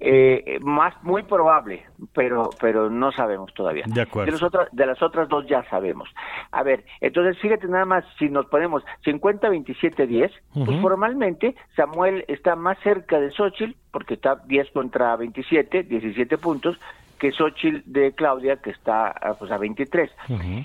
[0.00, 1.84] Eh, más muy probable,
[2.14, 3.82] pero pero no sabemos todavía.
[3.86, 4.38] De acuerdo.
[4.38, 6.08] De, otras, de las otras dos ya sabemos.
[6.52, 10.30] A ver, entonces fíjate nada más, si nos ponemos 50-27-10,
[10.64, 16.78] pues formalmente Samuel está más cerca de Xochitl, porque está 10 contra 27, 17 puntos,
[17.18, 20.10] que Xochitl de Claudia, que está ah, pues, a 23.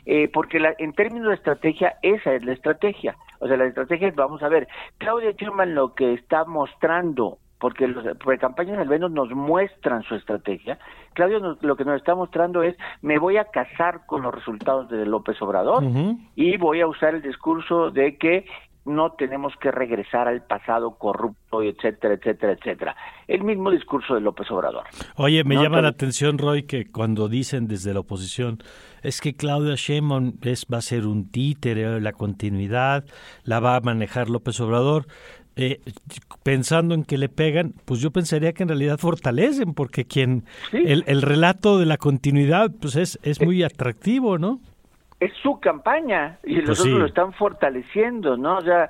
[0.06, 3.16] eh, porque la, en términos de estrategia, esa es la estrategia.
[3.40, 4.68] O sea, la estrategia es, vamos a ver,
[5.00, 8.04] Claudia Schumann lo que está mostrando porque los
[8.40, 10.80] campañas al menos nos muestran su estrategia.
[11.14, 15.06] Claudio lo que nos está mostrando es, me voy a casar con los resultados de
[15.06, 15.84] López Obrador
[16.36, 18.46] y voy a usar el discurso de que
[18.86, 22.96] no tenemos que regresar al pasado corrupto, etcétera, etcétera, etcétera.
[23.28, 24.84] El mismo discurso de López Obrador.
[25.16, 28.60] Oye, me llama la atención, Roy, que cuando dicen desde la oposición,
[29.02, 33.06] es que Claudia Sheinbaum es, va a ser un títere, la continuidad,
[33.44, 35.06] la va a manejar López Obrador
[35.56, 35.80] eh,
[36.44, 41.04] pensando en que le pegan, pues yo pensaría que en realidad fortalecen, porque quien el,
[41.08, 44.60] el, relato de la continuidad pues es, es muy atractivo, ¿no?
[45.24, 48.58] Es su campaña y los pues otros lo están fortaleciendo, ¿no?
[48.58, 48.90] O sea,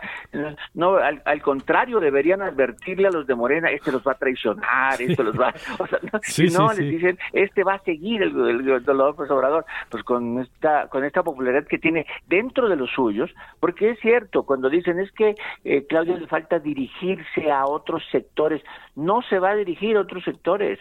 [0.73, 5.23] no, al, contrario, deberían advertirle a los de Morena, este los va a traicionar, este
[5.23, 8.69] los va, o sea, no, si no les dicen, este va a seguir el, el,
[8.69, 13.29] el, López Obrador, pues con esta, con esta popularidad que tiene dentro de los suyos,
[13.59, 18.63] porque es cierto, cuando dicen es que eh, Claudia le falta dirigirse a otros sectores,
[18.95, 20.79] no se va a dirigir a otros sectores,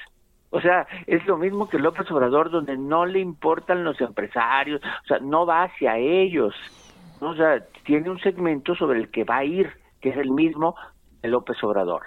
[0.52, 5.06] o sea, es lo mismo que López Obrador, donde no le importan los empresarios, o
[5.06, 6.54] sea, no va hacia ellos.
[7.20, 10.76] O sea, tiene un segmento sobre el que va a ir, que es el mismo
[11.22, 12.02] de López Obrador.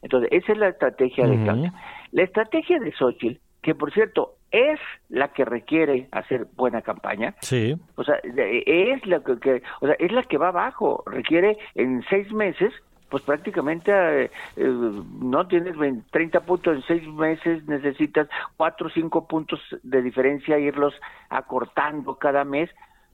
[0.00, 1.72] Entonces, esa es la estrategia de Claudia.
[2.12, 7.34] La estrategia de Xochitl, que por cierto es la que requiere hacer buena campaña.
[7.40, 7.74] Sí.
[7.96, 11.02] O sea, es la que, o sea, es la que va abajo.
[11.06, 12.72] Requiere en seis meses
[13.12, 15.76] pues prácticamente eh, eh, no tienes
[16.10, 20.94] 30 puntos en seis meses, necesitas cuatro o cinco puntos de diferencia, irlos
[21.28, 22.70] acortando cada mes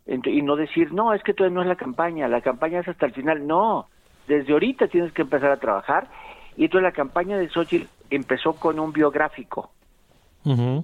[0.07, 3.07] y no decir, no, es que todavía no es la campaña, la campaña es hasta
[3.07, 3.89] el final, no,
[4.29, 6.07] desde ahorita tienes que empezar a trabajar
[6.57, 9.73] y entonces la campaña de Xochitl empezó con un biográfico.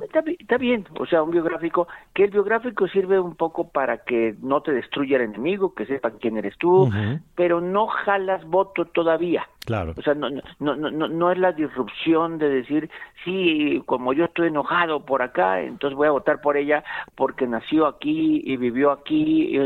[0.03, 4.61] Está, bien, o sea, un biográfico, que el biográfico sirve un poco para que no
[4.61, 6.91] te destruya el enemigo, que sepan quién eres tú,
[7.35, 9.47] pero no jalas voto todavía.
[9.65, 9.95] Claro.
[9.97, 12.91] O sea, no, no, no, no, es la disrupción de decir,
[13.25, 17.87] sí, como yo estoy enojado por acá, entonces voy a votar por ella porque nació
[17.87, 19.59] aquí y vivió aquí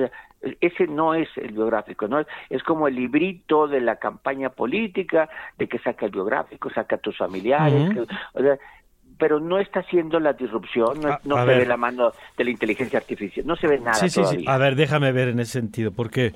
[0.61, 2.20] ese no es el biográfico, ¿no?
[2.48, 7.00] Es como el librito de la campaña política, de que saca el biográfico, saca a
[7.00, 7.90] tus familiares,
[8.34, 8.58] o sea,
[9.18, 13.44] pero no está haciendo la disrupción, no, se ve la mano de la inteligencia artificial,
[13.46, 13.94] no se ve nada.
[13.94, 14.44] Sí, sí, sí.
[14.46, 16.33] A ver, déjame ver en ese sentido, porque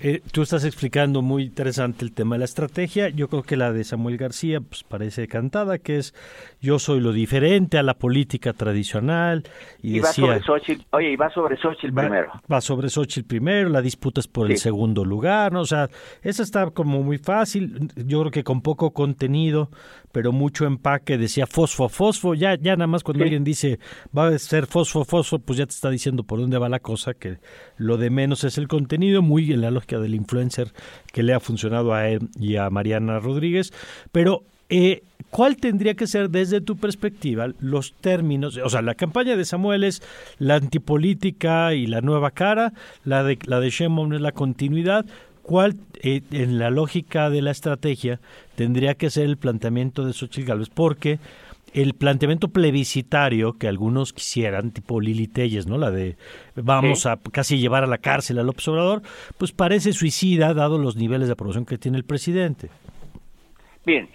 [0.00, 3.08] eh, tú estás explicando muy interesante el tema de la estrategia.
[3.08, 6.14] Yo creo que la de Samuel García pues, parece cantada, que es
[6.60, 9.44] yo soy lo diferente a la política tradicional.
[9.82, 12.32] Y, va sobre Xochitl, oye, y va sobre Xochitl primero.
[12.52, 15.60] Va sobre Xochitl primero, la disputa es por el segundo lugar, ¿no?
[15.60, 15.88] O sea,
[16.22, 19.70] esa está como muy fácil, yo creo que con poco contenido,
[20.16, 23.78] pero mucho empaque, decía fosfo, fosfo, ya, ya nada más cuando alguien dice
[24.16, 27.12] va a ser fosfo, fosfo, pues ya te está diciendo por dónde va la cosa,
[27.12, 27.36] que
[27.76, 30.72] lo de menos es el contenido, muy en la lógica del influencer
[31.12, 33.74] que le ha funcionado a él y a Mariana Rodríguez,
[34.10, 38.56] pero eh, ¿Cuál tendría que ser desde tu perspectiva los términos?
[38.56, 40.02] O sea, la campaña de Samuel es
[40.38, 42.72] la antipolítica y la nueva cara,
[43.04, 45.04] la de, la de Sheinbaum es la continuidad,
[45.46, 48.18] ¿Cuál, eh, en la lógica de la estrategia,
[48.56, 50.70] tendría que ser el planteamiento de Xochitl Gálvez?
[50.70, 51.20] Porque
[51.72, 55.78] el planteamiento plebiscitario que algunos quisieran, tipo Lili Telles, ¿no?
[55.78, 56.16] La de
[56.56, 59.02] vamos a casi llevar a la cárcel al observador,
[59.38, 62.68] pues parece suicida dado los niveles de aprobación que tiene el presidente.
[63.86, 64.08] Bien,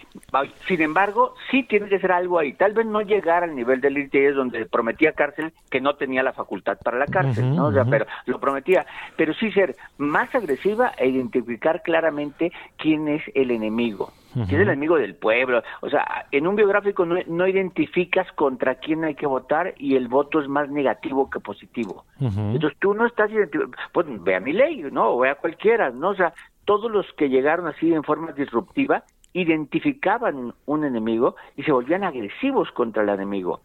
[0.68, 2.52] sin embargo, sí tiene que ser algo ahí.
[2.52, 6.34] Tal vez no llegar al nivel del ITS donde prometía cárcel, que no tenía la
[6.34, 7.68] facultad para la cárcel, ¿no?
[7.68, 8.84] O sea, pero lo prometía.
[9.16, 14.12] Pero sí ser más agresiva e identificar claramente quién es el enemigo.
[14.34, 15.62] Quién es el enemigo del pueblo.
[15.80, 20.08] O sea, en un biográfico no, no, identificas contra quién hay que votar y el
[20.08, 22.04] voto es más negativo que positivo.
[22.20, 25.14] Entonces tú no estás identificando, pues ve a mi ley, ¿no?
[25.14, 26.10] O ve a cualquiera, ¿no?
[26.10, 26.34] O sea,
[26.66, 32.70] todos los que llegaron así en forma disruptiva identificaban un enemigo y se volvían agresivos
[32.72, 33.60] contra el enemigo.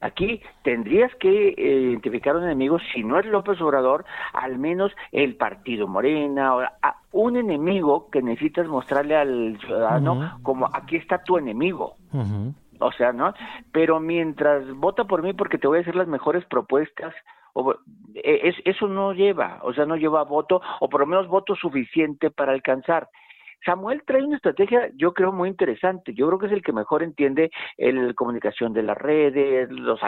[0.00, 5.34] Aquí tendrías que eh, identificar un enemigo, si no es López Obrador, al menos el
[5.34, 6.62] partido Morena, o,
[7.10, 11.96] un enemigo que necesitas mostrarle al ciudadano como aquí está tu enemigo.
[12.80, 13.34] O sea, ¿no?
[13.72, 17.12] Pero mientras vota por mí porque te voy a hacer las mejores propuestas,
[17.54, 17.74] o,
[18.14, 22.30] e, eso no lleva, o sea, no lleva voto, o por lo menos voto suficiente
[22.30, 23.08] para alcanzar.
[23.64, 26.14] Samuel trae una estrategia, yo creo, muy interesante.
[26.14, 30.00] Yo creo que es el que mejor entiende la comunicación de las redes, los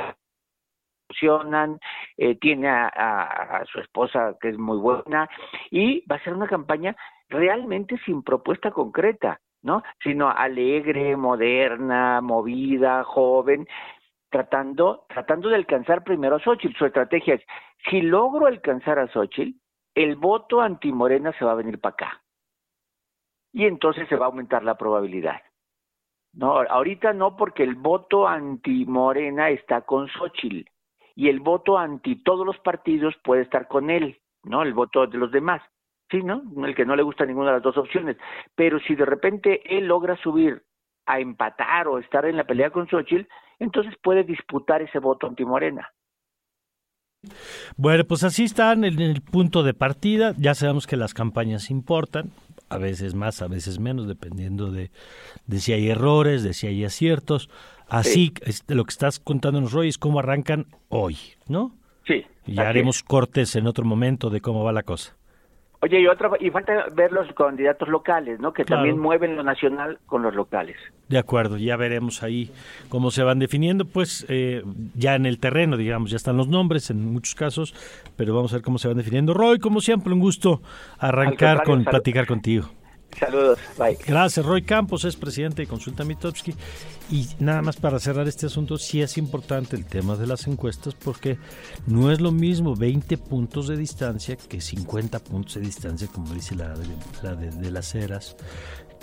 [1.11, 1.79] funcionan,
[2.17, 5.29] eh, tiene a, su esposa que es muy buena
[5.71, 6.97] y va a ser una campaña
[7.29, 9.83] realmente sin propuesta concreta, ¿no?
[10.03, 13.67] Sino alegre, moderna, movida, joven,
[14.31, 16.77] tratando, tratando de alcanzar primero a Xochitl.
[16.77, 17.43] Su estrategia es,
[17.91, 19.59] si logro alcanzar a Xochitl,
[19.95, 22.20] el voto antimorena se va a venir para acá
[23.53, 25.41] y entonces se va a aumentar la probabilidad.
[26.33, 30.69] No, ahorita no porque el voto anti Morena está con Xochitl
[31.17, 34.63] y el voto anti todos los partidos puede estar con él, ¿no?
[34.63, 35.61] El voto de los demás.
[36.11, 36.43] Sí, ¿no?
[36.65, 38.17] El que no le gusta ninguna de las dos opciones.
[38.55, 40.63] Pero si de repente él logra subir
[41.07, 45.45] a empatar o estar en la pelea con Xochitl, entonces puede disputar ese voto anti
[45.45, 45.89] Morena.
[47.77, 50.35] Bueno, pues así están en el punto de partida.
[50.39, 52.31] Ya sabemos que las campañas importan
[52.71, 54.91] a veces más, a veces menos, dependiendo de,
[55.47, 57.51] de si hay errores, de si hay aciertos.
[57.89, 61.77] Así, este, lo que estás contándonos, Roy, es cómo arrancan hoy, ¿no?
[62.07, 62.25] Sí.
[62.47, 65.17] ya haremos cortes en otro momento de cómo va la cosa.
[65.83, 68.53] Oye, y otra y falta ver los candidatos locales, ¿no?
[68.53, 70.77] Que también mueven lo nacional con los locales.
[71.09, 72.51] De acuerdo, ya veremos ahí
[72.91, 74.63] cómo se van definiendo, pues eh,
[74.95, 77.75] ya en el terreno, digamos, ya están los nombres en muchos casos,
[78.17, 79.33] pero vamos a ver cómo se van definiendo.
[79.33, 80.61] Roy, como siempre, un gusto
[80.99, 82.69] arrancar con platicar contigo.
[83.19, 83.99] Saludos, bye.
[84.07, 86.55] Gracias, Roy Campos es presidente de Consulta Mitowski.
[87.11, 90.95] Y nada más para cerrar este asunto, sí es importante el tema de las encuestas
[90.95, 91.39] porque
[91.87, 96.55] no es lo mismo 20 puntos de distancia que 50 puntos de distancia, como dice
[96.55, 96.75] la,
[97.23, 98.37] la de, las eras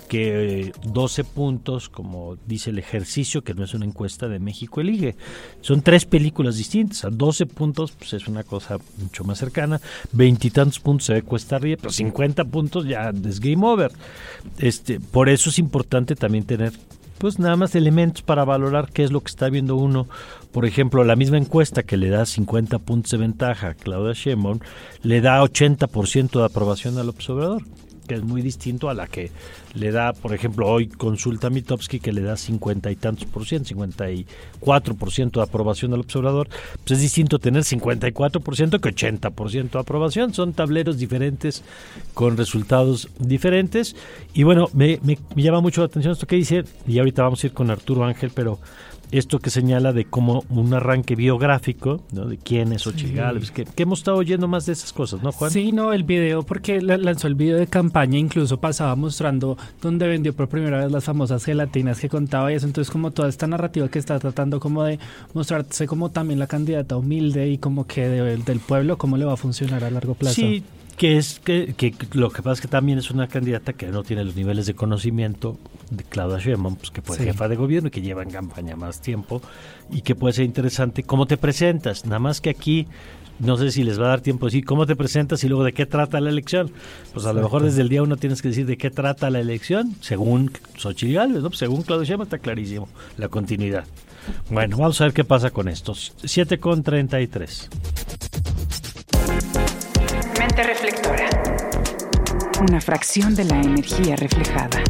[0.08, 5.14] que 12 puntos, como dice el ejercicio, que no es una encuesta de México Elige.
[5.60, 7.04] Son tres películas distintas.
[7.04, 9.80] A 12 puntos pues es una cosa mucho más cercana.
[10.12, 13.92] Veintitantos puntos se ve cuesta arriba, pero 50 puntos ya es game over.
[14.58, 16.72] Este, por eso es importante también tener
[17.18, 20.08] pues nada más elementos para valorar qué es lo que está viendo uno.
[20.52, 24.60] Por ejemplo, la misma encuesta que le da 50 puntos de ventaja a Claudia Sheinbaum
[25.02, 27.62] le da 80% de aprobación al observador.
[28.08, 29.30] Que es muy distinto a la que
[29.74, 33.68] le da, por ejemplo, hoy consulta Mitowski que le da cincuenta y tantos por ciento,
[33.68, 36.48] 54 por ciento de aprobación al observador.
[36.84, 40.34] Pues es distinto tener 54 por ciento que 80 por ciento de aprobación.
[40.34, 41.62] Son tableros diferentes
[42.14, 43.94] con resultados diferentes.
[44.34, 47.46] Y bueno, me, me llama mucho la atención esto que dice, y ahorita vamos a
[47.46, 48.58] ir con Arturo Ángel, pero
[49.10, 52.26] esto que señala de cómo un arranque biográfico, ¿no?
[52.26, 53.18] De quién es Ochil
[53.52, 55.50] que, hemos estado oyendo más de esas cosas, ¿no, Juan?
[55.50, 60.34] Sí, no, el video, porque lanzó el video de campaña, incluso pasaba mostrando dónde vendió
[60.34, 63.88] por primera vez las famosas gelatinas que contaba y eso, entonces como toda esta narrativa
[63.88, 64.98] que está tratando como de
[65.34, 69.36] mostrarse como también la candidata humilde y como que del pueblo, cómo le va a
[69.36, 70.34] funcionar a largo plazo.
[70.34, 70.62] Sí,
[70.98, 74.02] que es que, que, lo que pasa es que también es una candidata que no
[74.02, 75.56] tiene los niveles de conocimiento
[75.90, 79.00] de Claudia Sheinbaum, pues que fue jefa de gobierno y que lleva en campaña más
[79.00, 79.40] tiempo
[79.90, 82.88] y que puede ser interesante cómo te presentas, nada más que aquí
[83.38, 85.62] no sé si les va a dar tiempo de decir cómo te presentas y luego
[85.62, 86.72] de qué trata la elección.
[87.14, 89.38] Pues a lo mejor desde el día uno tienes que decir de qué trata la
[89.38, 91.52] elección, según Xochitl Gálvez, ¿no?
[91.52, 93.84] Según Claudia Sheinbaum está clarísimo la continuidad.
[94.50, 96.14] Bueno, vamos a ver qué pasa con estos.
[96.24, 97.70] 7 con 33
[99.38, 99.77] reflectora.
[102.60, 104.82] Una fracción de la energía reflejada.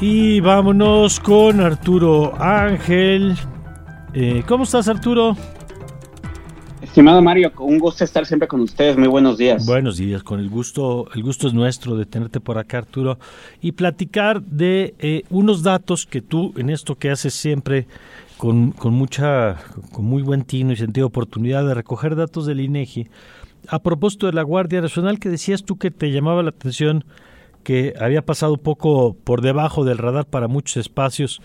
[0.00, 3.36] Y vámonos con Arturo Ángel.
[4.12, 5.36] Eh, ¿Cómo estás, Arturo?
[6.88, 8.96] Estimado Mario, un gusto estar siempre con ustedes.
[8.96, 9.66] Muy buenos días.
[9.66, 13.18] Buenos días, con el gusto, el gusto es nuestro de tenerte por acá, Arturo,
[13.60, 17.86] y platicar de eh, unos datos que tú en esto que haces siempre
[18.38, 19.58] con, con mucha,
[19.92, 23.06] con muy buen tino y sentido de oportunidad de recoger datos del INEGI.
[23.68, 27.04] A propósito de la Guardia Nacional, que decías tú que te llamaba la atención
[27.64, 31.42] que había pasado poco por debajo del radar para muchos espacios.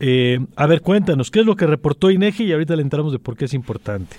[0.00, 2.44] Eh, a ver, cuéntanos, ¿qué es lo que reportó INEGI?
[2.44, 4.16] Y ahorita le entramos de por qué es importante.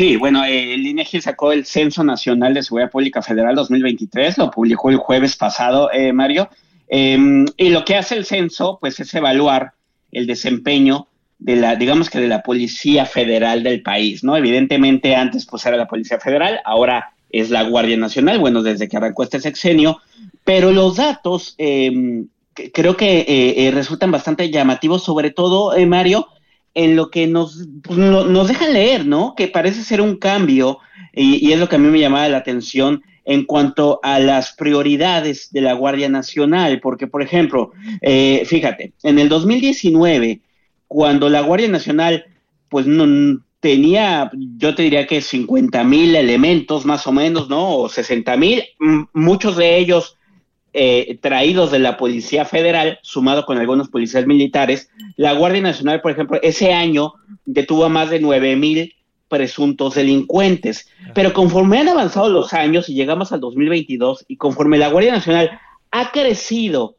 [0.00, 4.88] Sí, bueno, el INEGI sacó el Censo Nacional de Seguridad Pública Federal 2023, lo publicó
[4.88, 6.48] el jueves pasado, eh, Mario,
[6.88, 9.72] em, y lo que hace el censo, pues, es evaluar
[10.10, 11.06] el desempeño
[11.38, 14.38] de la, digamos que de la Policía Federal del país, ¿no?
[14.38, 18.96] Evidentemente antes, pues, era la Policía Federal, ahora es la Guardia Nacional, bueno, desde que
[18.96, 19.98] arrancó este sexenio,
[20.44, 22.26] pero los datos em,
[22.72, 26.26] creo que eh, eh, resultan bastante llamativos, sobre todo, Mario,
[26.74, 29.34] en lo que nos, pues, nos dejan leer, ¿no?
[29.36, 30.78] Que parece ser un cambio,
[31.12, 35.50] y, es lo que a mí me llamaba la atención en cuanto a las prioridades
[35.52, 40.40] de la Guardia Nacional, porque, por ejemplo, eh, fíjate, en el 2019,
[40.88, 42.24] cuando la Guardia Nacional,
[42.68, 47.76] pues no tenía, yo te diría que 50 mil elementos más o menos, ¿no?
[47.76, 48.62] O 60 mil,
[49.12, 50.16] muchos de ellos
[50.72, 56.12] eh, traídos de la Policía Federal, sumado con algunos policías militares, la Guardia Nacional, por
[56.12, 58.94] ejemplo, ese año detuvo a más de nueve mil
[59.28, 60.88] presuntos delincuentes.
[61.14, 65.58] Pero conforme han avanzado los años y llegamos al 2022 y conforme la Guardia Nacional
[65.90, 66.96] ha crecido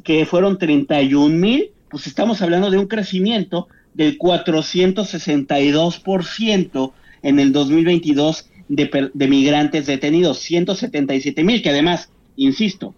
[0.03, 6.91] que fueron 31.000 pues estamos hablando de un crecimiento del 462%
[7.21, 12.93] en el 2022 de, de migrantes detenidos, 177 mil, que además, insisto,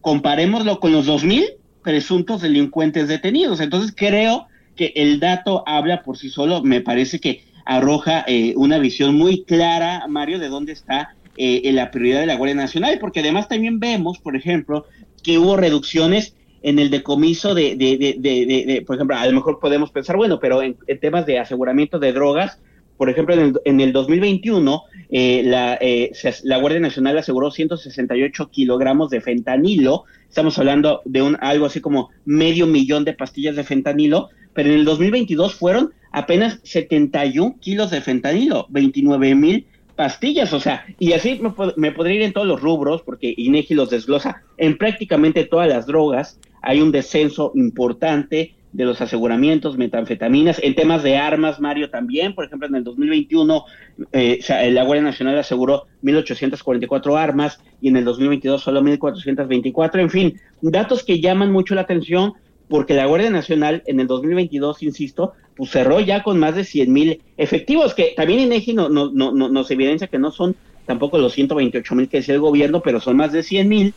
[0.00, 1.44] comparémoslo con los 2000,
[1.82, 3.60] presuntos delincuentes detenidos.
[3.60, 4.46] Entonces creo
[4.76, 9.44] que el dato habla por sí solo, me parece que arroja eh, una visión muy
[9.44, 13.78] clara, Mario, de dónde está eh, la prioridad de la Guardia Nacional, porque además también
[13.78, 14.86] vemos, por ejemplo,
[15.22, 16.32] que hubo reducciones
[16.62, 20.38] en el decomiso de, de, de, de, por ejemplo, a lo mejor podemos pensar, bueno,
[20.40, 22.58] pero en, temas de aseguramiento de drogas,
[22.96, 28.50] por ejemplo, en el, en el 2021, eh, la, eh, la Guardia Nacional aseguró 168
[28.50, 33.62] kilogramos de fentanilo, estamos hablando de un algo así como medio millón de pastillas de
[33.64, 39.66] fentanilo, pero en el 2022 fueron apenas 71 kilos de fentanilo, 29 mil
[39.98, 41.40] pastillas, o sea, y así
[41.76, 45.86] me, podría ir en todos los rubros, porque INEGI los desglosa en prácticamente todas las
[45.86, 52.34] drogas, hay un descenso importante de los aseguramientos, metanfetaminas, en temas de armas, Mario, también,
[52.34, 53.64] por ejemplo, en el 2021
[54.12, 60.40] eh, la Guardia Nacional aseguró 1.844 armas y en el 2022 solo 1.424, en fin,
[60.60, 62.34] datos que llaman mucho la atención
[62.68, 66.92] porque la Guardia Nacional en el 2022, insisto, pues cerró ya con más de 100
[66.92, 70.54] mil efectivos, que también INEGI no, no, no, nos evidencia que no son
[70.86, 73.94] tampoco los 128 mil que decía el gobierno, pero son más de 100 mil,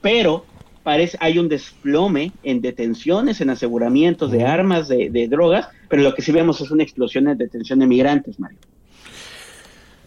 [0.00, 0.44] pero
[0.88, 6.14] parece hay un desplome en detenciones, en aseguramientos de armas, de, de drogas, pero lo
[6.14, 8.56] que sí vemos es una explosión en detención de migrantes, Mario.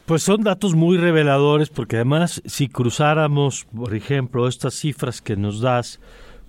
[0.07, 5.61] Pues son datos muy reveladores porque además si cruzáramos, por ejemplo, estas cifras que nos
[5.61, 5.99] das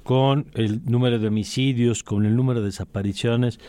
[0.03, 3.61] con el número de homicidios, con el número de desapariciones,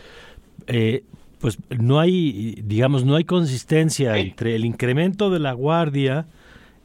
[0.68, 1.03] eh,
[1.39, 6.26] pues no hay, digamos, no hay consistencia entre el incremento de la guardia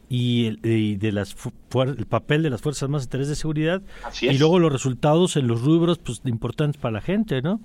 [0.08, 1.36] y, el, de las
[1.74, 3.82] el papel de las fuerzas de interés de seguridad
[4.20, 7.60] y luego los resultados en los rubros pues importantes para la gente, ¿no?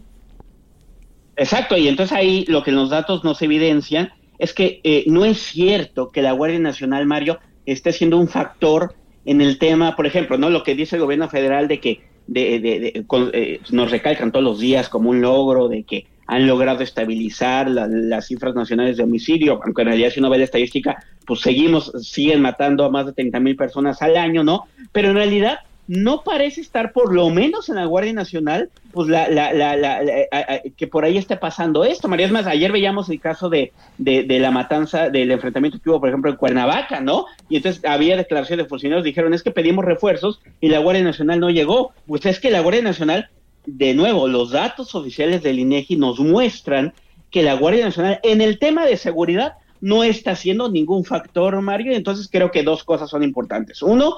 [1.36, 5.40] Exacto, y entonces ahí lo que los datos nos evidencian es que eh, no es
[5.40, 8.94] cierto que la Guardia Nacional, Mario, esté siendo un factor
[9.26, 12.60] en el tema, por ejemplo, no lo que dice el gobierno federal de que de,
[12.60, 17.70] de, eh, nos recalcan todos los días como un logro de que han logrado estabilizar
[17.70, 21.92] las cifras nacionales de homicidio, aunque en realidad si uno ve la estadística, pues seguimos,
[22.02, 24.66] siguen matando a más de 30 mil personas al año, ¿no?
[24.92, 29.28] Pero en realidad no parece estar por lo menos en la Guardia Nacional, pues la,
[29.28, 32.08] la, la, la que por ahí esté pasando esto.
[32.08, 35.90] María, es más, ayer veíamos el caso de, de, de, la matanza, del enfrentamiento que
[35.90, 37.26] hubo, por ejemplo, en Cuernavaca, ¿no?
[37.50, 41.40] Y entonces había declaraciones de funcionarios, dijeron, es que pedimos refuerzos y la Guardia Nacional
[41.40, 41.92] no llegó.
[42.08, 43.30] Pues es que la Guardia Nacional,
[43.66, 46.94] de nuevo, los datos oficiales del INEGI nos muestran
[47.32, 51.94] que la Guardia Nacional en el tema de seguridad no está siendo ningún factor, Mario,
[51.94, 53.82] entonces creo que dos cosas son importantes.
[53.82, 54.16] Uno,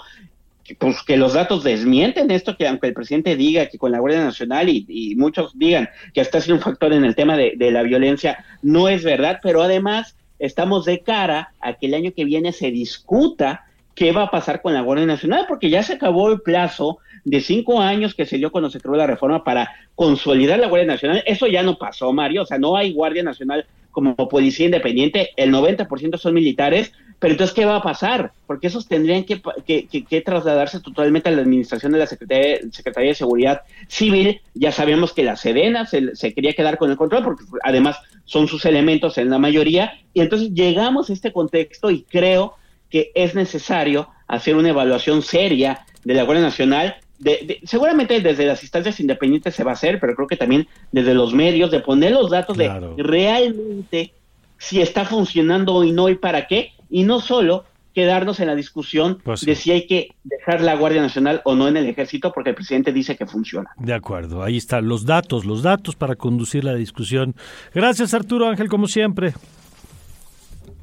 [0.77, 4.23] pues que los datos desmienten esto, que aunque el presidente diga que con la Guardia
[4.23, 7.83] Nacional y, muchos digan que está siendo un factor en el tema de, de, la
[7.83, 12.51] violencia, no es verdad, pero además estamos de cara a que el año que viene
[12.51, 13.65] se discuta
[13.95, 17.41] qué va a pasar con la Guardia Nacional, porque ya se acabó el plazo de
[17.41, 21.23] cinco años que se dio cuando se creó la reforma para consolidar la Guardia Nacional.
[21.25, 25.53] Eso ya no pasó, Mario, o sea, no hay Guardia Nacional como policía independiente, el
[25.53, 28.33] 90% son militares, pero entonces, ¿qué va a pasar?
[28.45, 33.15] Porque esos tendrían que, que, trasladarse totalmente a la administración de la Secretaría, Secretaría, de
[33.15, 34.41] Seguridad Civil.
[34.53, 38.49] Ya sabemos que la Sedena se, se, quería quedar con el control, porque además son
[38.49, 39.93] sus elementos en la mayoría.
[40.13, 42.55] Y entonces llegamos a este contexto y creo
[42.89, 48.61] que es necesario hacer una evaluación seria de la Guardia Nacional de, seguramente desde las
[48.61, 52.11] instancias independientes se va a hacer, pero creo que también desde los medios, de poner
[52.11, 54.13] los datos de realmente
[54.57, 59.19] si está funcionando y no y para qué, y no solo quedarnos en la discusión
[59.23, 62.49] pues de si hay que dejar la Guardia Nacional o no en el ejército, porque
[62.49, 63.71] el presidente dice que funciona.
[63.77, 67.35] De acuerdo, ahí están los datos, los datos para conducir la discusión.
[67.73, 69.33] Gracias Arturo Ángel, como siempre.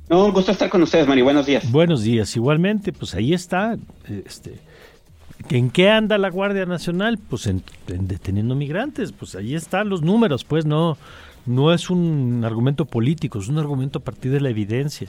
[0.09, 1.22] No, un gusto estar con ustedes, Mari.
[1.22, 1.70] Buenos días.
[1.70, 3.76] Buenos días, igualmente, pues ahí está.
[4.26, 4.59] Este,
[5.51, 7.18] ¿En qué anda la Guardia Nacional?
[7.18, 10.97] Pues en, deteniendo migrantes, pues ahí están los números, pues no,
[11.47, 15.09] no es un argumento político, es un argumento a partir de la evidencia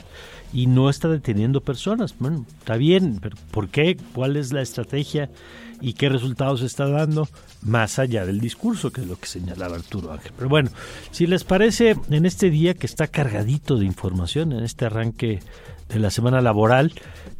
[0.52, 2.14] y no está deteniendo personas.
[2.18, 3.96] Bueno, está bien, pero ¿por qué?
[4.14, 5.30] ¿Cuál es la estrategia
[5.80, 7.28] y qué resultados está dando?
[7.62, 10.32] Más allá del discurso, que es lo que señalaba Arturo Ángel.
[10.36, 10.70] Pero bueno,
[11.10, 15.40] si les parece, en este día que está cargadito de información, en este arranque
[15.88, 16.92] de la semana laboral.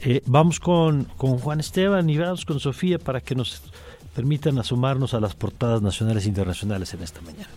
[0.06, 3.62] Eh, vamos con, con Juan Esteban y vamos con Sofía para que nos
[4.14, 7.48] permitan asomarnos a las portadas nacionales e internacionales en esta mañana.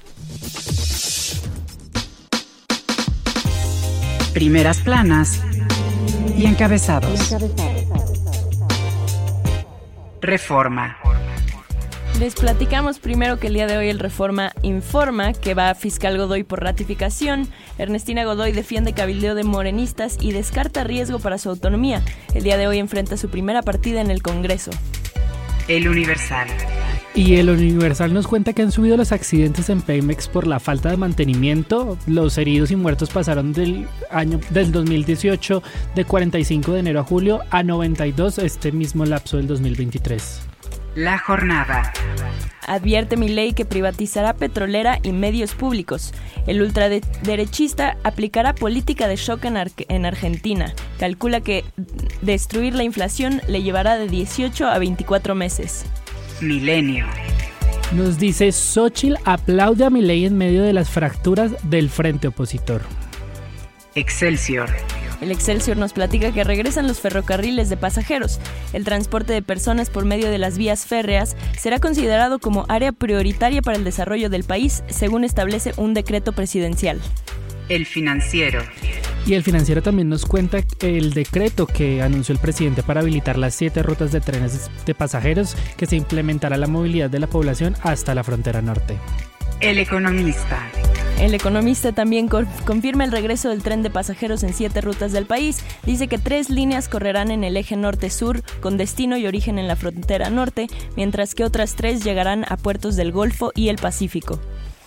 [4.33, 5.41] Primeras planas
[6.37, 7.35] y encabezados.
[10.21, 10.97] Reforma.
[12.19, 16.17] Les platicamos primero que el día de hoy el Reforma informa que va a fiscal
[16.17, 17.47] Godoy por ratificación.
[17.77, 22.01] Ernestina Godoy defiende cabildeo de morenistas y descarta riesgo para su autonomía.
[22.33, 24.71] El día de hoy enfrenta su primera partida en el Congreso.
[25.67, 26.47] El Universal.
[27.13, 30.89] Y el Universal nos cuenta que han subido los accidentes en Pemex por la falta
[30.89, 31.99] de mantenimiento.
[32.07, 35.61] Los heridos y muertos pasaron del año del 2018
[35.93, 40.46] de 45 de enero a julio a 92 este mismo lapso del 2023.
[40.97, 41.93] La jornada.
[42.65, 46.11] Advierte mi ley que privatizará petrolera y medios públicos.
[46.47, 49.57] El ultraderechista aplicará política de shock en,
[49.89, 50.73] en, Argentina.
[50.97, 51.63] Calcula que
[52.23, 55.85] destruir la inflación le llevará de 18 a 24 meses.
[56.41, 57.05] Milenio.
[57.91, 62.81] Nos dice Xochitl aplaude a ley en medio de las fracturas del frente opositor.
[63.93, 64.71] Excelsior.
[65.21, 68.39] El Excelsior nos platica que regresan los ferrocarriles de pasajeros.
[68.73, 73.61] El transporte de personas por medio de las vías férreas será considerado como área prioritaria
[73.61, 76.99] para el desarrollo del país, según establece un decreto presidencial.
[77.69, 78.61] El financiero.
[79.25, 83.55] Y el financiero también nos cuenta el decreto que anunció el presidente para habilitar las
[83.55, 88.15] siete rutas de trenes de pasajeros que se implementará la movilidad de la población hasta
[88.15, 88.97] la frontera norte.
[89.59, 90.69] El economista.
[91.19, 95.63] El economista también confirma el regreso del tren de pasajeros en siete rutas del país.
[95.83, 99.75] Dice que tres líneas correrán en el eje norte-sur con destino y origen en la
[99.75, 104.39] frontera norte, mientras que otras tres llegarán a puertos del Golfo y el Pacífico.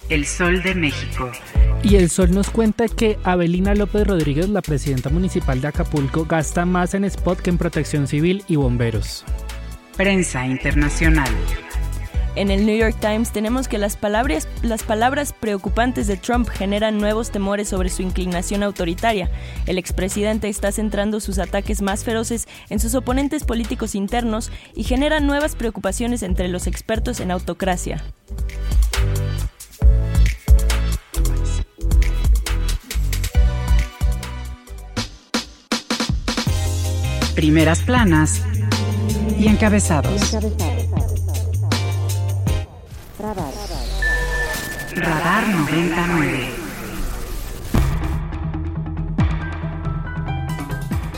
[0.08, 1.30] El Sol de México.
[1.82, 6.64] Y el Sol nos cuenta que Abelina López Rodríguez, la presidenta municipal de Acapulco, gasta
[6.64, 9.24] más en spot que en protección civil y bomberos.
[9.96, 11.28] Prensa internacional.
[12.36, 16.98] En el New York Times tenemos que las palabras, las palabras preocupantes de Trump generan
[16.98, 19.30] nuevos temores sobre su inclinación autoritaria.
[19.66, 25.18] El expresidente está centrando sus ataques más feroces en sus oponentes políticos internos y genera
[25.18, 28.02] nuevas preocupaciones entre los expertos en autocracia.
[37.34, 38.42] Primeras planas
[39.38, 40.36] y encabezados.
[43.20, 43.52] Radar.
[44.96, 46.48] Radar 99.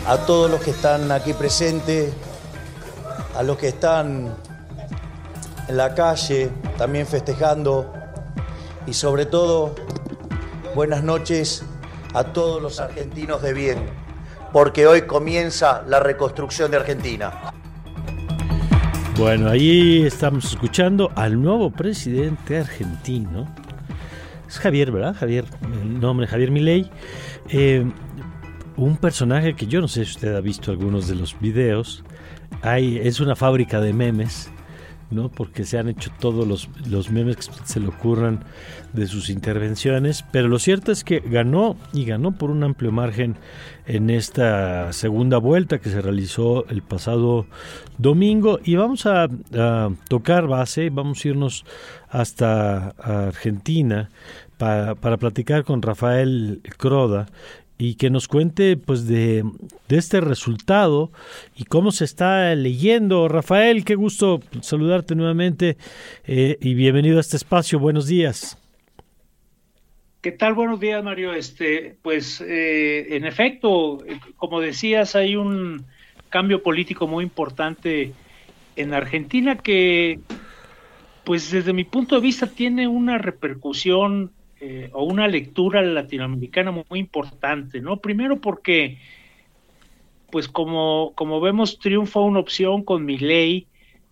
[0.09, 2.13] A todos los que están aquí presentes,
[3.37, 4.35] a los que están
[5.69, 7.93] en la calle también festejando
[8.85, 9.77] y sobre todo
[10.75, 11.63] buenas noches
[12.15, 13.87] a todos los argentinos de bien,
[14.53, 17.53] porque hoy comienza la reconstrucción de Argentina.
[19.19, 23.47] Bueno, ahí estamos escuchando al nuevo presidente argentino.
[24.49, 25.15] Es Javier, ¿verdad?
[25.15, 25.45] Javier,
[25.83, 26.91] el nombre Javier Milei.
[27.51, 27.85] Eh,
[28.77, 32.03] un personaje que yo no sé si usted ha visto algunos de los videos.
[32.63, 34.51] Hay, es una fábrica de memes
[35.13, 35.29] ¿no?
[35.29, 38.45] Porque se han hecho todos los, los memes que se le ocurran
[38.93, 43.37] de sus intervenciones, pero lo cierto es que ganó y ganó por un amplio margen
[43.87, 47.47] en esta segunda vuelta que se realizó el pasado
[47.99, 49.29] domingo y vamos a,
[50.09, 51.65] tocar base, vamos a irnos
[52.09, 54.11] hasta Argentina
[54.59, 57.27] para, para platicar con Rafael Croda
[57.83, 59.43] y que nos cuente pues de,
[59.89, 61.11] este resultado
[61.57, 63.27] y cómo se está leyendo.
[63.27, 65.77] Rafael, qué gusto saludarte nuevamente
[66.25, 67.81] eh, y bienvenido a este espacio.
[67.81, 68.57] Buenos días.
[70.21, 70.55] ¿Qué tal?
[70.55, 71.35] Buenos días, Mario.
[71.35, 75.85] Este, pues, eh, en efecto, eh, como decías, hay un
[76.29, 78.13] cambio político muy importante
[78.77, 80.21] en Argentina que,
[81.25, 84.31] pues, desde mi punto de vista, tiene una repercusión
[84.65, 87.97] eh, o una lectura latinoamericana muy, importante, ¿no?
[87.97, 88.97] Primero porque,
[90.31, 93.67] pues como, como vemos, triunfa una opción con mi ley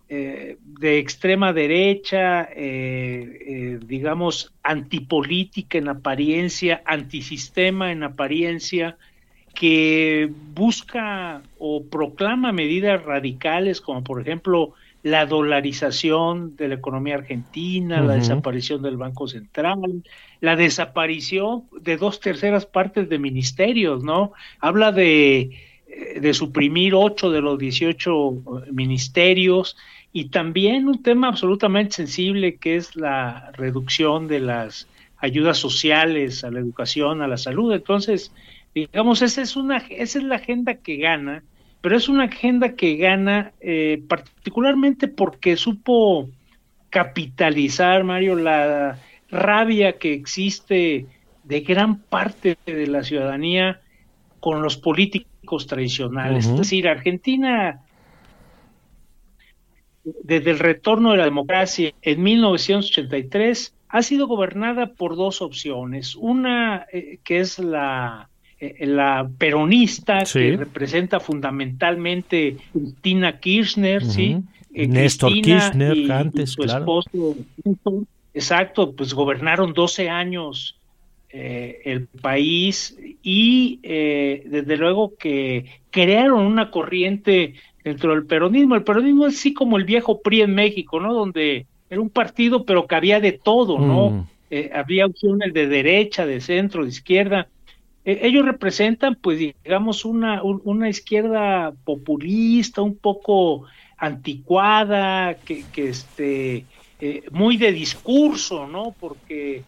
[0.09, 8.97] eh, de extrema derecha, eh, digamos, antipolítica en apariencia, antisistema en apariencia,
[9.53, 14.73] que busca o proclama medidas radicales como por ejemplo
[15.03, 20.03] la dolarización de la economía argentina, la desaparición del Banco Central,
[20.41, 24.33] la desaparición de dos terceras partes de ministerios, ¿no?
[24.59, 25.39] Habla de,
[25.87, 29.75] eh, de suprimir ocho de los 18 eh, ministerios
[30.13, 34.87] y también un tema absolutamente sensible que es la reducción de las
[35.17, 37.73] ayudas sociales a la educación, a la salud.
[37.73, 38.31] Entonces,
[38.75, 41.43] digamos, esa es, una, esa es la agenda que gana
[41.81, 46.29] pero es una agenda que gana eh, particularmente porque supo
[46.89, 51.07] capitalizar, Mario, la rabia que existe
[51.43, 53.81] de gran parte de la ciudadanía
[54.39, 56.45] con los políticos tradicionales.
[56.45, 57.81] Es decir, Argentina,
[60.03, 66.15] desde el retorno de la democracia en 1983, ha sido gobernada por dos opciones.
[66.15, 68.29] Una eh, que es la
[68.79, 74.37] la peronista que representa fundamentalmente Cristina Kirchner, ¿sí?
[74.73, 77.35] Eh, Néstor Kirchner, antes, su esposo,
[78.33, 80.77] exacto, pues gobernaron 12 años
[81.29, 88.75] eh, el país y desde luego que crearon una corriente dentro del peronismo.
[88.75, 91.13] El peronismo es así como el viejo PRI en México, ¿no?
[91.13, 94.09] Donde era un partido, pero que había de todo, ¿no?
[94.11, 94.27] Mm.
[94.73, 97.60] había opciones de derecha, de centro, de izquierda eh,
[98.03, 103.65] ellos representan, pues digamos, una, una izquierda populista, un poco
[103.97, 106.65] anticuada, que, este,
[106.99, 108.95] eh, muy de discurso, ¿no?
[108.99, 109.63] Porque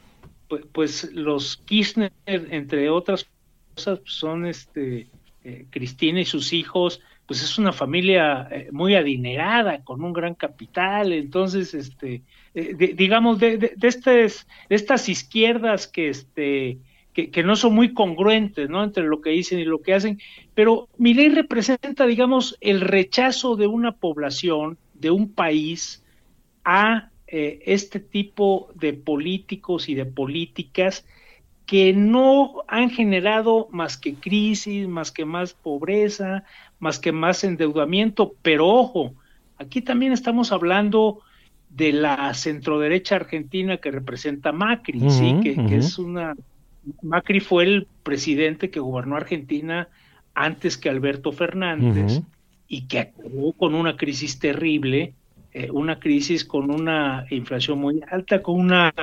[0.47, 3.27] pues, pues, los Kirchner, entre otras
[3.75, 5.07] cosas, son este,
[5.43, 11.13] eh, Cristina y sus hijos, pues es una familia muy adinerada, con un gran capital,
[11.13, 12.21] entonces, este,
[12.53, 16.79] digamos, de, de, de, estas, de estas izquierdas que, este,
[17.13, 18.83] que, no son muy congruentes, ¿no?
[18.83, 20.19] Entre lo que dicen y lo que hacen,
[20.55, 26.03] pero mi ley representa, digamos, el rechazo de una población, de un país,
[26.65, 31.05] a eh, este tipo de políticos y de políticas
[31.65, 36.43] que no han generado más que crisis, más que más pobreza,
[36.79, 39.13] más que más endeudamiento, pero ojo,
[39.57, 41.19] aquí también estamos hablando
[41.69, 46.35] de la centroderecha argentina que representa Macri, sí, que es una
[47.01, 49.87] Macri fue el presidente que gobernó Argentina
[50.35, 52.21] antes que Alberto Fernández
[52.67, 55.13] y que acabó con una crisis terrible,
[55.53, 58.93] eh, una crisis con una inflación muy alta, con una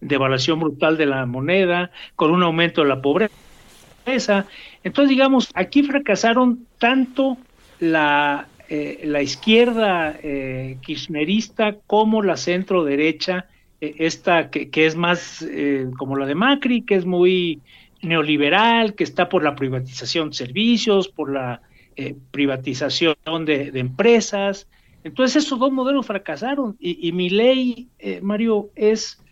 [0.00, 4.46] devaluación brutal de la moneda, con un aumento de la pobreza.
[4.82, 7.36] Entonces, digamos, aquí fracasaron tanto
[7.80, 13.46] la, eh, la izquierda eh, kirchnerista como la centro derecha
[13.80, 17.60] esta que, es más eh, como la de Macri, que es muy
[18.02, 21.60] neoliberal, que está por la privatización de servicios, por la
[21.96, 24.68] eh, privatización de, empresas.
[25.04, 26.76] Entonces esos dos modelos fracasaron.
[26.80, 27.88] Y, mi ley,
[28.22, 29.22] Mario, es,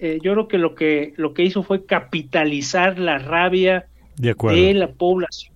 [0.00, 5.54] yo creo que lo que lo que hizo fue capitalizar la rabia de la población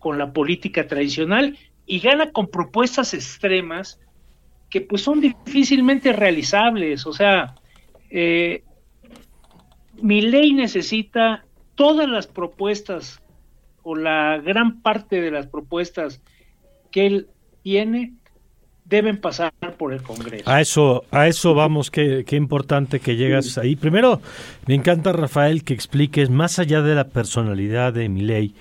[0.00, 1.56] con la política tradicional
[1.86, 4.00] y gana con propuestas extremas
[4.68, 7.54] que pues son difícilmente realizables, o sea,
[8.16, 8.62] eh,
[10.00, 11.44] mi ley necesita
[11.74, 13.20] todas las propuestas
[13.82, 16.20] o la gran parte de las propuestas
[16.92, 17.28] que él
[17.64, 18.12] tiene
[18.84, 20.48] deben pasar por el Congreso.
[20.48, 23.74] A eso, a eso vamos, qué, qué importante que llegas ahí.
[23.74, 24.20] Primero,
[24.66, 28.54] me encanta Rafael que expliques más allá de la personalidad de mi ley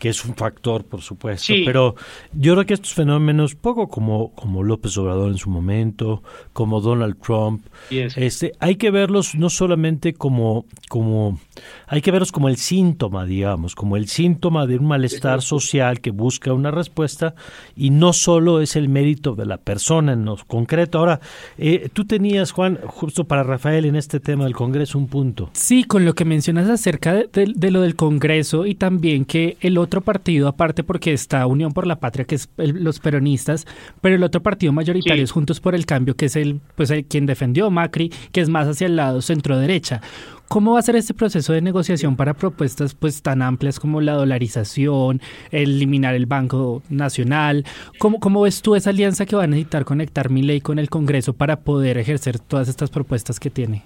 [0.00, 1.52] que es un factor, por supuesto.
[1.66, 1.94] Pero
[2.32, 6.22] yo creo que estos fenómenos, poco como, como López Obrador en su momento,
[6.54, 11.38] como Donald Trump, este, hay que verlos no solamente como, como,
[11.86, 16.12] hay que verlos como el síntoma, digamos, como el síntoma de un malestar social que
[16.12, 17.34] busca una respuesta
[17.76, 20.98] y no solo es el mérito de la persona en lo concreto.
[20.98, 21.20] Ahora,
[21.58, 25.50] eh, tú tenías, Juan, justo para Rafael en este tema del Congreso, un punto.
[25.52, 29.89] Sí, con lo que mencionas acerca de lo del Congreso y también que el otro
[29.90, 33.66] otro partido aparte porque está Unión por la Patria, que es los peronistas,
[34.00, 37.04] pero el otro partido mayoritario es Juntos por el Cambio, que es el, pues el,
[37.04, 40.00] quien defendió Macri, que es más hacia el lado centro derecha.
[40.46, 44.14] ¿Cómo va a ser este proceso de negociación para propuestas pues tan amplias como la
[44.14, 45.20] dolarización,
[45.50, 47.64] eliminar el Banco Nacional?
[47.98, 50.88] ¿Cómo, cómo ves tú esa alianza que va a necesitar conectar mi ley con el
[50.88, 53.84] Congreso para poder ejercer todas estas propuestas que tiene?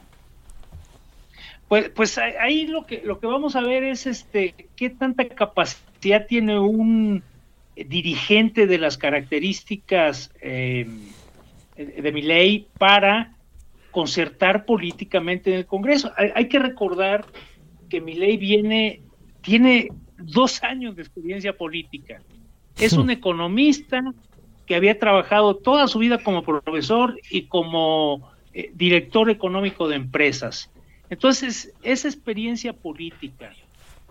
[1.68, 6.26] Pues, pues ahí lo que lo que vamos a ver es este qué tanta capacidad
[6.26, 7.22] tiene un
[7.74, 11.08] dirigente de las características em,
[11.76, 13.34] de mi ley para
[13.90, 16.12] concertar políticamente en el Congreso.
[16.16, 17.26] Hay, que recordar
[17.88, 19.00] que mi ley viene,
[19.40, 19.88] tiene
[20.18, 22.20] dos años de experiencia política.
[22.76, 24.02] Es un economista
[24.66, 30.70] que había trabajado toda su vida como profesor y como eh, director económico de empresas.
[31.10, 33.54] Entonces, esa experiencia política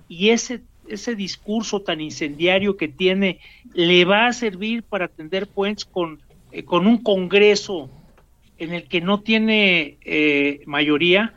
[0.07, 3.39] y ese, ese discurso tan incendiario que tiene
[3.73, 6.19] le va a servir para tender puentes con,
[6.51, 7.89] eh, con un Congreso
[8.57, 11.33] en el que no tiene eh, mayoría.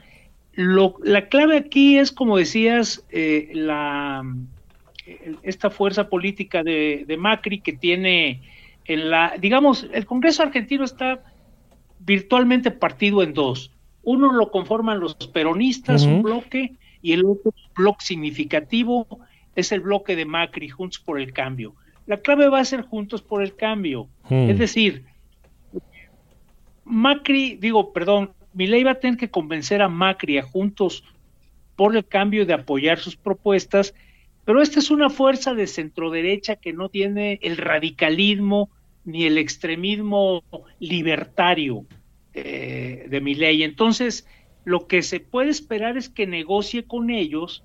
[0.52, 4.22] Lo, la clave aquí es, como decías, eh, la,
[5.42, 8.40] esta fuerza política de, de Macri que tiene
[8.84, 11.24] en la, digamos, el Congreso argentino está
[11.98, 13.72] virtualmente partido en dos
[14.06, 19.06] uno lo conforman los peronistas, un bloque, y el otro bloque significativo
[19.56, 21.74] es el bloque de Macri, Juntos por el Cambio.
[22.06, 24.08] La clave va a ser Juntos por el Cambio.
[24.28, 24.48] Hmm.
[24.48, 25.06] Es decir,
[26.84, 31.02] Macri, digo, perdón, mi ley va a tener que convencer a Macri, a Juntos
[31.74, 33.92] por el Cambio, de apoyar sus propuestas,
[34.44, 38.70] Pero esta es una fuerza de centroderecha que no tiene el radicalismo
[39.04, 40.44] ni el extremismo
[40.78, 41.84] libertario
[42.38, 43.62] eh, de mi ley.
[43.62, 44.28] Entonces,
[44.64, 47.64] lo que se puede esperar es que negocie con ellos,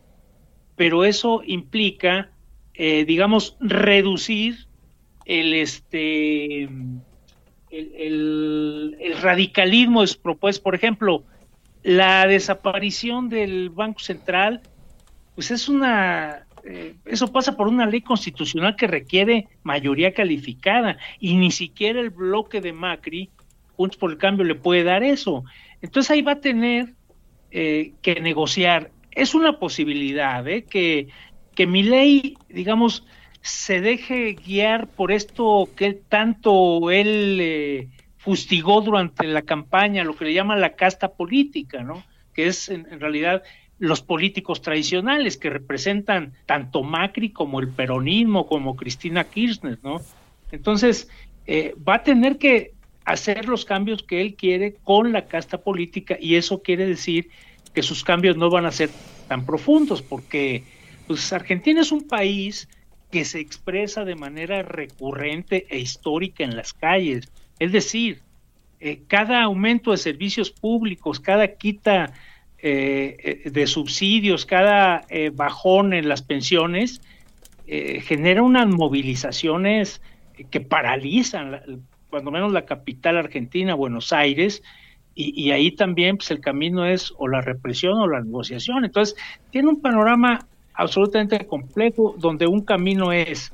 [0.77, 2.31] pero eso implica,
[2.73, 4.67] eh, digamos, reducir
[5.25, 6.69] el este
[7.69, 11.25] el, radicalismo es propuesto, por ejemplo,
[11.83, 14.61] la desaparición del Banco Central,
[15.35, 21.35] pues es una, eh, eso pasa por una ley constitucional que requiere mayoría calificada y
[21.35, 23.29] ni siquiera el bloque de Macri,
[23.81, 25.43] Juntos por el Cambio, le puede dar eso.
[25.81, 26.93] Entonces ahí va a tener
[27.49, 28.91] eh, que negociar.
[29.09, 30.65] Es una posibilidad ¿eh?
[30.65, 31.07] que,
[31.55, 33.03] que mi ley, digamos,
[33.41, 40.25] se deje guiar por esto que tanto él eh, fustigó durante la campaña, lo que
[40.25, 42.03] le llaman la casta política, ¿no?
[42.35, 43.41] Que es en, realidad
[43.79, 50.01] los políticos tradicionales que representan tanto Macri como el peronismo, como Cristina Kirchner, ¿no?
[50.51, 51.09] Entonces,
[51.47, 52.75] eh, va a tener que
[53.05, 57.29] hacer los cambios que él quiere con la casta política y eso quiere decir
[57.73, 58.89] que sus cambios no van a ser
[59.27, 60.63] tan profundos porque
[61.07, 62.67] pues Argentina es un país
[63.11, 67.29] que se expresa de manera recurrente e histórica en las calles.
[67.59, 68.21] Es decir,
[68.79, 72.13] eh, cada aumento de servicios públicos, cada quita
[72.57, 77.01] eh, eh, de subsidios, cada bajón en las pensiones,
[77.67, 80.01] genera unas movilizaciones
[80.49, 84.61] que paralizan, cuando menos la capital argentina, Buenos Aires,
[85.15, 88.85] y, y, ahí también pues, el camino es o la represión o la negociación.
[88.85, 89.17] Entonces,
[89.49, 93.51] tiene un panorama absolutamente complejo, donde un camino es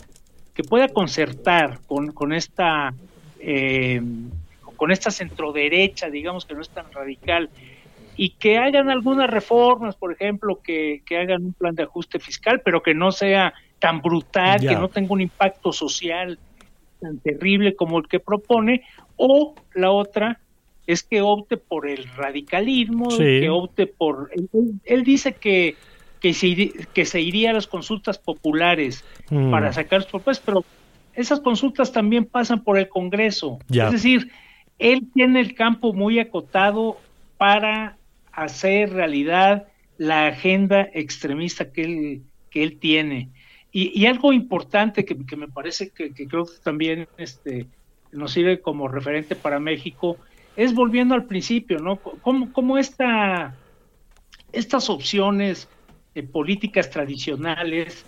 [0.54, 2.94] que pueda concertar con, con esta
[3.40, 4.02] eh,
[4.76, 7.50] con esta centroderecha, digamos que no es tan radical,
[8.16, 12.62] y que hagan algunas reformas, por ejemplo, que, que hagan un plan de ajuste fiscal,
[12.64, 16.40] pero que no sea tan brutal, que no tenga un impacto social
[17.00, 18.84] tan terrible como el que propone,
[19.16, 20.40] o la otra
[20.86, 24.32] es que opte por el radicalismo, que opte por...
[24.86, 25.76] él dice que
[26.20, 29.52] que se, que se iría a las consultas populares mm.
[29.52, 30.66] para sacar sus propuestas, pero
[31.14, 33.60] esas consultas también pasan por el Congreso.
[33.70, 34.32] Es decir,
[34.78, 36.98] él tiene el campo muy acotado
[37.38, 37.98] para
[38.32, 39.68] hacer realidad
[39.98, 42.22] la agenda extremista que él,
[42.52, 43.30] que él tiene.
[43.72, 47.68] Y, algo importante que, me parece que, creo que también este,
[48.12, 50.18] nos sirve como referente para México
[50.56, 51.98] es volviendo al principio, ¿no?
[51.98, 53.56] ¿Cómo, cómo esta,
[54.52, 55.68] estas opciones
[56.24, 58.06] políticas tradicionales,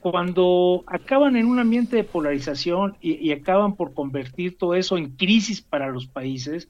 [0.00, 5.60] cuando acaban en un ambiente de polarización y, acaban por convertir todo eso en crisis
[5.60, 6.68] para los países,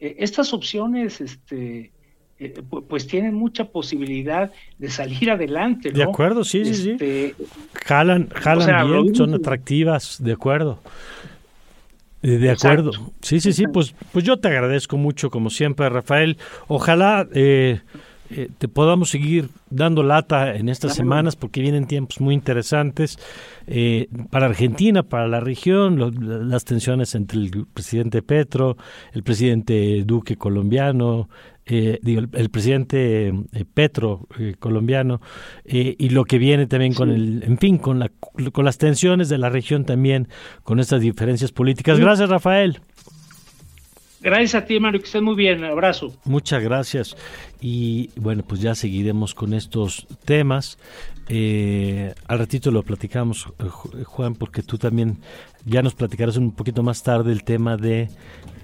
[0.00, 1.92] eh, estas opciones este,
[2.44, 2.54] eh,
[2.88, 5.90] pues tienen mucha posibilidad de salir adelante.
[5.90, 6.90] De acuerdo, sí, sí, sí.
[6.90, 7.34] Este,
[7.84, 10.80] jalan, jalan bien, son atractivas, de acuerdo.
[12.22, 12.92] Eh, de acuerdo.
[13.20, 16.36] Sí, sí, sí, pues, pues yo te agradezco mucho, como siempre, Rafael.
[16.68, 17.80] Ojalá eh,
[18.34, 23.18] eh, te podamos seguir dando lata en estas semanas porque vienen tiempos muy interesantes
[23.66, 28.76] eh, para Argentina, para la región, las tensiones entre el presidente Petro,
[29.12, 31.28] el presidente Duque colombiano,
[31.66, 33.32] eh, digo, el, presidente
[33.74, 34.26] Petro
[34.58, 35.20] colombiano
[35.64, 38.10] y lo que viene también con el, en fin, con, la,
[38.52, 40.28] con las tensiones de la región también,
[40.62, 41.98] con estas diferencias políticas.
[41.98, 42.80] Gracias, Rafael.
[44.22, 45.64] Gracias a ti, Mario, que estés muy bien.
[45.64, 46.14] Abrazo.
[46.24, 47.16] Muchas gracias.
[47.60, 50.78] Y bueno, pues ya seguiremos con estos temas.
[51.28, 55.18] Eh, al ratito lo platicamos, eh, Juan, porque tú también
[55.64, 58.10] ya nos platicarás un poquito más tarde el tema de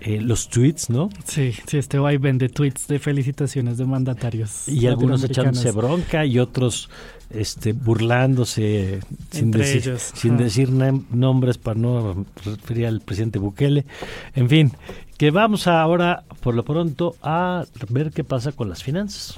[0.01, 1.11] eh, los tweets, ¿no?
[1.25, 4.69] Sí, sí, este vaivén de tweets de felicitaciones de mandatarios.
[4.69, 6.91] Y algunos echándose bronca y otros
[7.31, 9.01] este, burlándose
[9.31, 13.87] sin, decir, sin decir nombres para no referir al presidente Bukele.
[14.35, 14.73] En fin,
[15.19, 19.37] que vamos ahora, por lo pronto, a ver qué pasa con las finanzas.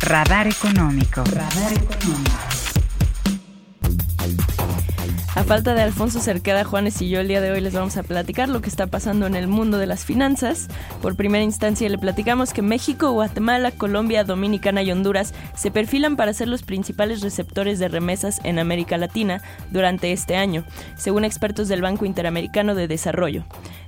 [0.00, 1.24] Radar económico.
[1.24, 2.45] Radar económico.
[5.46, 8.48] Falta de Alfonso Cerqueda, Juanes y yo el día de hoy les vamos a platicar
[8.48, 10.66] lo que está pasando en el mundo de las finanzas.
[11.00, 16.32] Por primera instancia le platicamos que México, Guatemala, Colombia, Dominicana y Honduras se perfilan para
[16.32, 19.40] ser los principales receptores de remesas en América Latina
[19.70, 20.64] durante este año,
[20.96, 23.44] según expertos del Banco Interamericano de Desarrollo.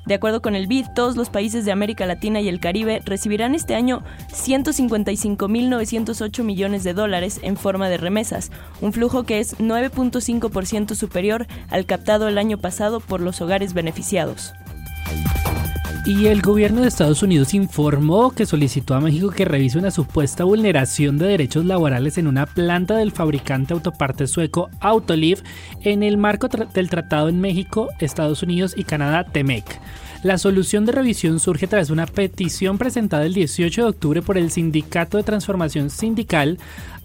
[0.09, 3.55] De acuerdo con el BID, todos los países de América Latina y el Caribe recibirán
[3.55, 4.03] este año
[4.33, 8.51] 155.908 millones de dólares en forma de remesas,
[8.81, 14.55] un flujo que es 9.5% superior al captado el año pasado por los hogares beneficiados.
[16.09, 20.43] Y el gobierno de Estados Unidos informó que solicitó a México que revise una supuesta
[20.43, 25.43] vulneración de derechos laborales en una planta del fabricante autoparte sueco Autoliv
[25.83, 29.67] en el marco del Tratado en México, Estados Unidos y Canadá TEMEC.
[30.23, 34.51] La solución de revisión surge tras una petición presentada el 18 de octubre por el
[34.51, 36.59] Sindicato de Transformación Sindical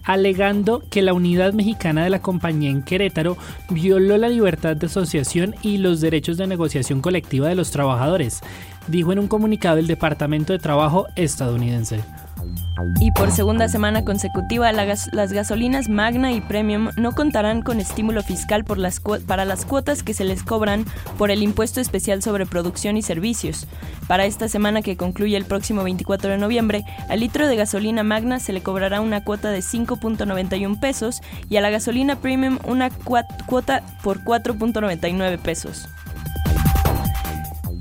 [0.04, 3.36] alegando que la unidad mexicana de la compañía en Querétaro
[3.70, 8.40] violó la libertad de asociación y los derechos de negociación colectiva de los trabajadores,
[8.86, 12.00] dijo en un comunicado el Departamento de Trabajo estadounidense.
[13.00, 18.64] Y por segunda semana consecutiva, las gasolinas Magna y Premium no contarán con estímulo fiscal
[18.64, 20.84] por las para las cuotas que se les cobran
[21.18, 23.66] por el impuesto especial sobre producción y servicios.
[24.08, 28.38] Para esta semana que concluye el próximo 24 de noviembre, al litro de gasolina Magna
[28.38, 33.82] se le cobrará una cuota de 5.91 pesos y a la gasolina Premium una cuota
[34.02, 35.88] por 4.99 pesos.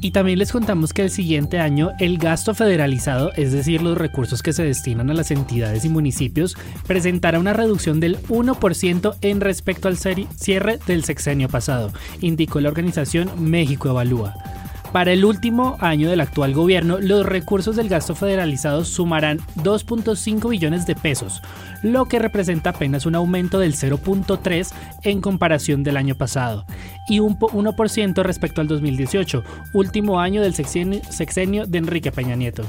[0.03, 4.43] Y también les contamos que el siguiente año el gasto federalizado, es decir, los recursos
[4.43, 9.87] que se destinan a las entidades y municipios, presentará una reducción del 1% en respecto
[9.87, 14.62] al cierre del sexenio pasado, indicó la organización México Evalúa.
[14.93, 20.85] Para el último año del actual gobierno, los recursos del gasto federalizado sumarán 2.5 billones
[20.85, 21.41] de pesos,
[21.81, 24.71] lo que representa apenas un aumento del 0.3
[25.01, 26.67] en comparación del año pasado,
[27.09, 32.63] y un 1% respecto al 2018, último año del sexenio, de Enrique Peña Nieto.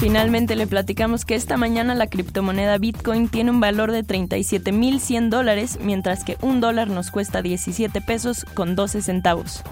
[0.00, 5.78] Finalmente le platicamos que esta mañana la criptomoneda Bitcoin tiene un valor de 37.100 dólares,
[5.80, 9.62] mientras que un dólar nos cuesta 17 pesos con 12 centavos.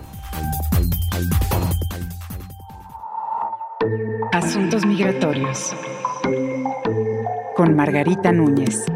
[4.38, 5.74] Asuntos migratorios.
[7.56, 8.86] Con Margarita Núñez.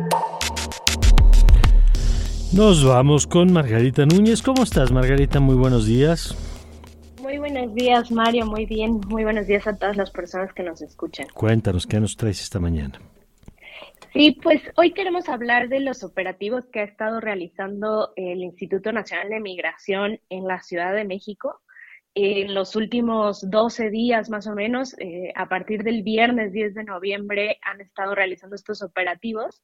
[2.53, 4.41] Nos vamos con Margarita Núñez.
[4.41, 5.41] ¿Cómo estás, Margarita?
[5.41, 6.37] Muy buenos días.
[7.21, 8.47] Muy buenos días, Mario.
[8.47, 9.01] Muy bien.
[9.09, 11.27] Muy buenos días a todas las personas que nos escuchan.
[11.35, 13.01] Cuéntanos, ¿qué nos traes esta mañana?
[14.13, 19.29] Sí, pues hoy queremos hablar de los operativos que ha estado realizando el Instituto Nacional
[19.29, 21.63] de Migración en la Ciudad de México
[22.15, 26.85] en los últimos 12 días más o menos, eh, a partir del viernes 10 de
[26.85, 29.63] noviembre, han estado realizando estos operativos.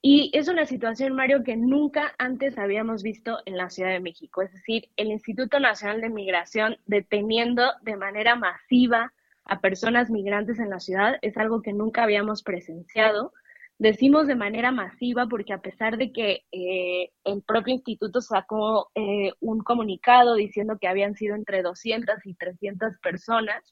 [0.00, 4.42] Y es una situación, Mario, que nunca antes habíamos visto en la Ciudad de México.
[4.42, 9.12] Es decir, el Instituto Nacional de Migración deteniendo de manera masiva
[9.44, 13.32] a personas migrantes en la ciudad es algo que nunca habíamos presenciado.
[13.80, 19.32] Decimos de manera masiva porque a pesar de que eh, el propio instituto sacó eh,
[19.38, 23.62] un comunicado diciendo que habían sido entre 200 y 300 personas,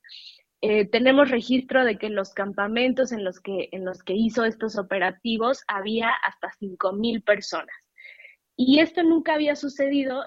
[0.60, 4.44] eh, tenemos registro de que en los campamentos en los que, en los que hizo
[4.44, 7.74] estos operativos había hasta 5.000 personas.
[8.56, 10.24] Y esto nunca había sucedido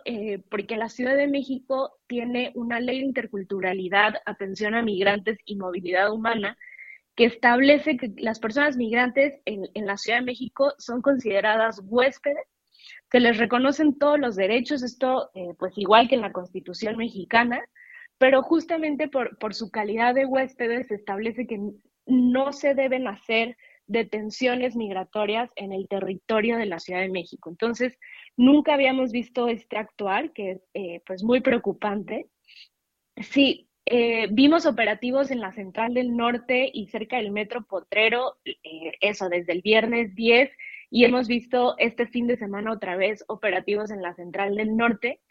[0.52, 6.12] porque la Ciudad de México tiene una ley de interculturalidad, atención a migrantes y movilidad
[6.14, 6.56] humana
[7.20, 12.48] que establece que las personas migrantes en, la Ciudad de México son consideradas huéspedes,
[13.12, 17.62] que les reconocen todos los derechos, esto eh, pues igual que en la Constitución mexicana,
[18.18, 21.60] pero justamente por, por su calidad de huéspedes se establece que
[22.06, 27.50] no se deben hacer detenciones migratorias en el territorio de la Ciudad de México.
[27.50, 27.98] Entonces,
[28.38, 32.28] nunca habíamos visto este actuar, que es eh, pues muy preocupante.
[33.18, 38.94] Sí, eh, vimos operativos en la Central del Norte y cerca del Metro Potrero, eh,
[39.02, 40.52] eso desde el viernes 10,
[40.92, 45.22] y hemos visto este fin de semana otra vez operativos en la Central del Norte.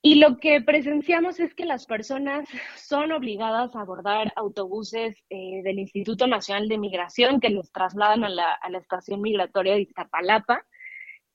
[0.00, 5.78] Y lo que presenciamos es que las personas son obligadas a abordar autobuses eh, del
[5.78, 10.64] Instituto Nacional de Migración que los trasladan a la, a la estación migratoria de Iztapalapa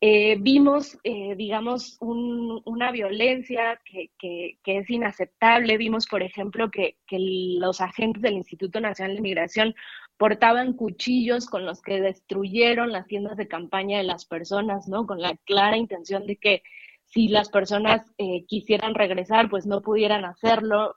[0.03, 4.09] eh, vimos, eh, digamos, una violencia que,
[4.65, 5.77] es inaceptable.
[5.77, 6.97] Vimos, por ejemplo, que,
[7.59, 9.75] los agentes del Instituto Nacional de Migración
[10.17, 15.05] portaban cuchillos con los que destruyeron las tiendas de campaña de las personas, ¿no?
[15.05, 16.63] Con la clara intención de que
[17.05, 20.95] si las personas eh, quisieran regresar, pues no pudieran hacerlo.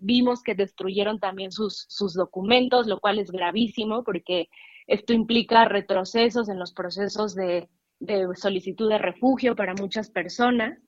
[0.00, 4.48] vimos que destruyeron también sus, sus documentos, lo cual es gravísimo porque
[4.88, 7.68] esto implica retrocesos en los procesos de
[8.00, 10.78] de solicitud de refugio para muchas personas.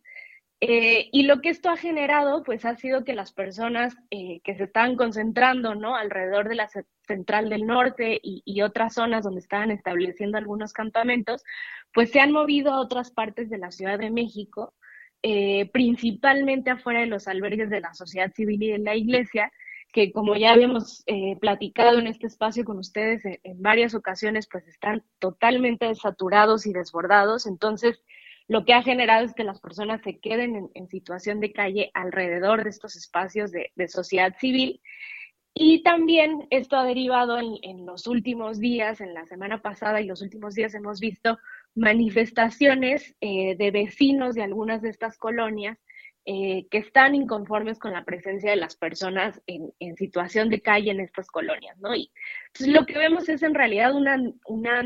[0.65, 4.55] Eh, y lo que esto ha generado, pues ha sido que las personas eh, que
[4.55, 5.97] se estaban concentrando, ¿no?
[5.97, 6.69] Alrededor de la
[7.07, 11.43] central del norte y, otras zonas donde estaban estableciendo algunos campamentos,
[11.93, 14.73] pues se han movido a otras partes de la Ciudad de México,
[15.23, 19.51] eh, principalmente afuera de los albergues de la sociedad civil y de la iglesia,
[19.93, 24.67] que como ya habíamos eh, platicado en este espacio con ustedes en, varias ocasiones, pues
[24.67, 27.47] están totalmente saturados y desbordados.
[27.47, 28.03] Entonces,
[28.49, 32.65] lo que ha generado es que las personas se queden en, situación de calle alrededor
[32.65, 34.81] de estos espacios de, sociedad civil.
[35.55, 40.23] Y también esto ha derivado en, los últimos días, en la semana pasada y los
[40.23, 41.39] últimos días hemos visto
[41.75, 45.79] manifestaciones eh, de vecinos de algunas de estas colonias
[46.25, 51.01] eh, que están inconformes con la presencia de las personas en, situación de calle en
[51.01, 51.97] estas colonias, ¿no?
[51.97, 52.13] Y
[52.61, 54.17] lo que vemos es en realidad una,
[54.47, 54.83] una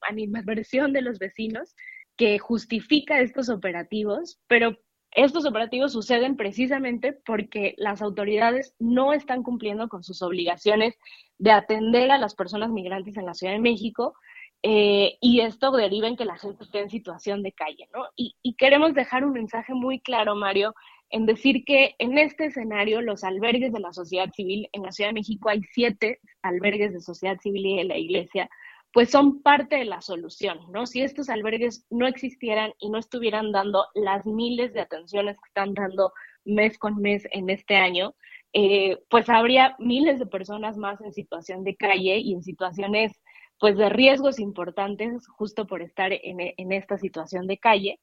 [0.00, 1.76] animadversión de los vecinos
[2.16, 4.76] que justifica estos operativos, pero
[5.12, 10.98] estos operativos suceden precisamente porque las autoridades no están cumpliendo con sus obligaciones
[11.38, 14.14] de atender a las personas migrantes en la Ciudad de México
[14.68, 18.08] eh, y esto deriva en que la gente esté en situación de calle, ¿no?
[18.16, 20.74] Y, queremos dejar un mensaje muy claro, Mario,
[21.08, 25.10] en decir que en este escenario los albergues de la sociedad civil, en la Ciudad
[25.10, 28.50] de México hay siete albergues de sociedad civil y de la iglesia,
[28.92, 30.84] pues son parte de la solución, ¿no?
[30.86, 35.74] Si estos albergues no existieran y no estuvieran dando las miles de atenciones que están
[35.74, 36.12] dando
[36.44, 38.16] mes con mes en este año,
[38.52, 43.12] eh, pues habría miles de personas más en situación de calle y en situaciones
[43.58, 48.00] pues de riesgos importantes justo por estar en, esta situación de calle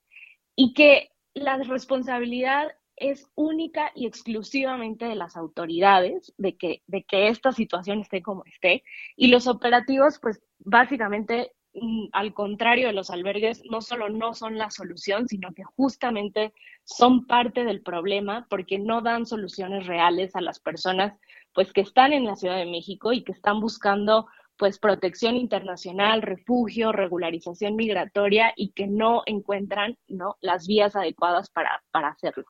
[0.55, 7.27] y que la responsabilidad es única y exclusivamente de las autoridades de que, de que
[7.27, 8.83] esta situación esté como esté.
[9.15, 14.59] Y los operativos, pues básicamente, mm, al contrario de los albergues, no solo no son
[14.59, 20.41] la solución, sino que justamente son parte del problema porque no dan soluciones reales a
[20.41, 21.13] las personas
[21.53, 24.27] pues que están en la Ciudad de México y que están buscando
[24.57, 30.37] pues protección internacional, refugio, regularización migratoria y que no encuentran ¿no?
[30.41, 32.45] las vías adecuadas para, para hacerlo.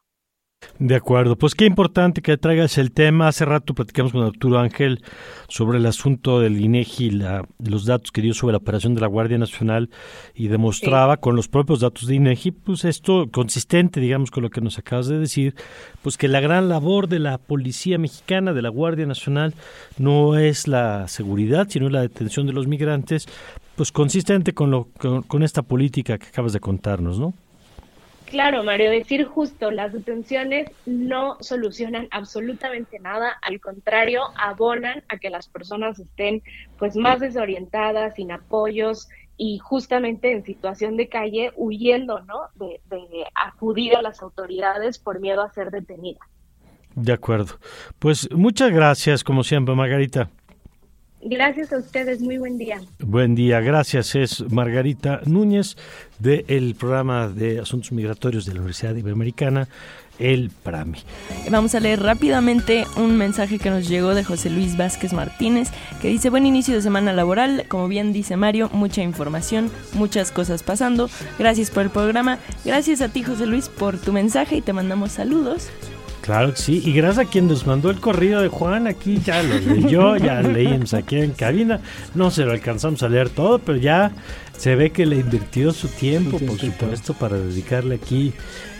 [0.80, 3.28] De acuerdo, pues qué importante que traigas el tema.
[3.28, 5.02] Hace rato platicamos con Arturo Ángel
[5.48, 9.08] sobre el asunto del INEGI, la, los datos que dio sobre la operación de la
[9.08, 9.90] Guardia Nacional
[10.34, 14.62] y demostraba con los propios datos de INEGI, pues esto consistente, digamos, con lo que
[14.62, 15.56] nos acabas de decir,
[16.02, 19.54] pues que la gran labor de la policía mexicana, de la Guardia Nacional,
[19.98, 23.28] no es la seguridad, sino la detención de los migrantes,
[23.76, 24.88] pues consistente con, lo,
[25.28, 27.34] con esta política que acabas de contarnos, ¿no?
[28.34, 35.30] Claro, Mario, decir justo, las detenciones no solucionan absolutamente nada, al contrario, abonan a que
[35.30, 36.42] las personas estén
[36.80, 39.08] pues más desorientadas, sin apoyos
[39.38, 42.50] y justamente en situación de calle, huyendo, ¿no?
[42.56, 46.22] De, de acudir a las autoridades por miedo a ser detenida.
[46.96, 47.60] De acuerdo.
[48.00, 50.32] Pues muchas gracias, como siempre, Margarita.
[51.26, 52.82] Gracias a ustedes, muy buen día.
[53.00, 54.16] Buen día, gracias.
[54.16, 55.78] Es Margarita Núñez
[56.20, 59.68] del programa de Asuntos Migratorios de la Universidad Iberoamericana,
[60.20, 61.00] el PRAMI.
[61.50, 65.70] Vamos a leer rápidamente un mensaje que nos llegó de José Luis Vázquez Martínez,
[66.02, 70.62] que dice, buen inicio de semana laboral, como bien dice Mario, mucha información, muchas cosas
[70.62, 71.10] pasando.
[71.40, 72.40] Gracias por el programa.
[72.66, 75.70] Gracias a ti, José Luis, por tu mensaje y te mandamos saludos.
[76.24, 79.44] Claro que sí, y gracias a quien nos mandó el corrido de Juan, aquí ya
[79.44, 81.82] lo leyó, ya leímos aquí en cabina,
[82.16, 84.14] no se lo alcanzamos a leer todo, pero ya
[84.58, 88.32] se ve que le invirtió su tiempo, por supuesto, para dedicarle aquí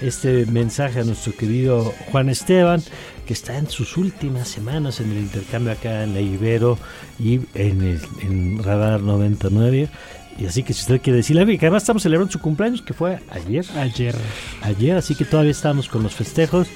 [0.02, 2.82] este mensaje a nuestro querido Juan Esteban,
[3.26, 6.78] que está en sus últimas semanas en el intercambio acá en la Ibero
[7.20, 9.90] y en, el, en Radar 99.
[10.38, 13.20] Y así que si usted quiere decirle, que además estamos celebrando su cumpleaños, que fue
[13.30, 13.66] ayer.
[13.78, 14.16] Ayer.
[14.62, 16.68] Ayer, así que todavía estamos con los festejos.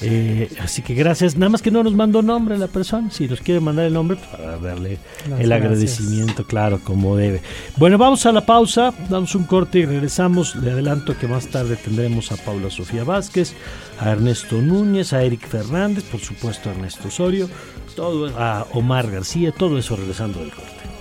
[0.00, 1.36] Eh, así que gracias.
[1.36, 3.10] Nada más que no nos mandó nombre la persona.
[3.10, 4.98] Si nos quiere mandar el nombre, pues, para darle
[5.38, 7.40] el agradecimiento, claro, como debe.
[7.76, 10.56] Bueno, vamos a la pausa, damos un corte y regresamos.
[10.56, 13.54] Le adelanto que más tarde tendremos a Paula Sofía Vázquez,
[14.00, 17.48] a Ernesto Núñez, a Eric Fernández, por supuesto a Ernesto Osorio,
[17.94, 20.91] todo, a Omar García, todo eso regresando del corte.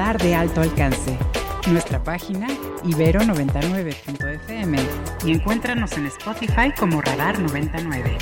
[0.00, 1.18] Radar de alto alcance.
[1.70, 2.46] Nuestra página
[2.84, 4.78] ibero99.fm
[5.26, 8.16] y encuéntranos en Spotify como Radar 99.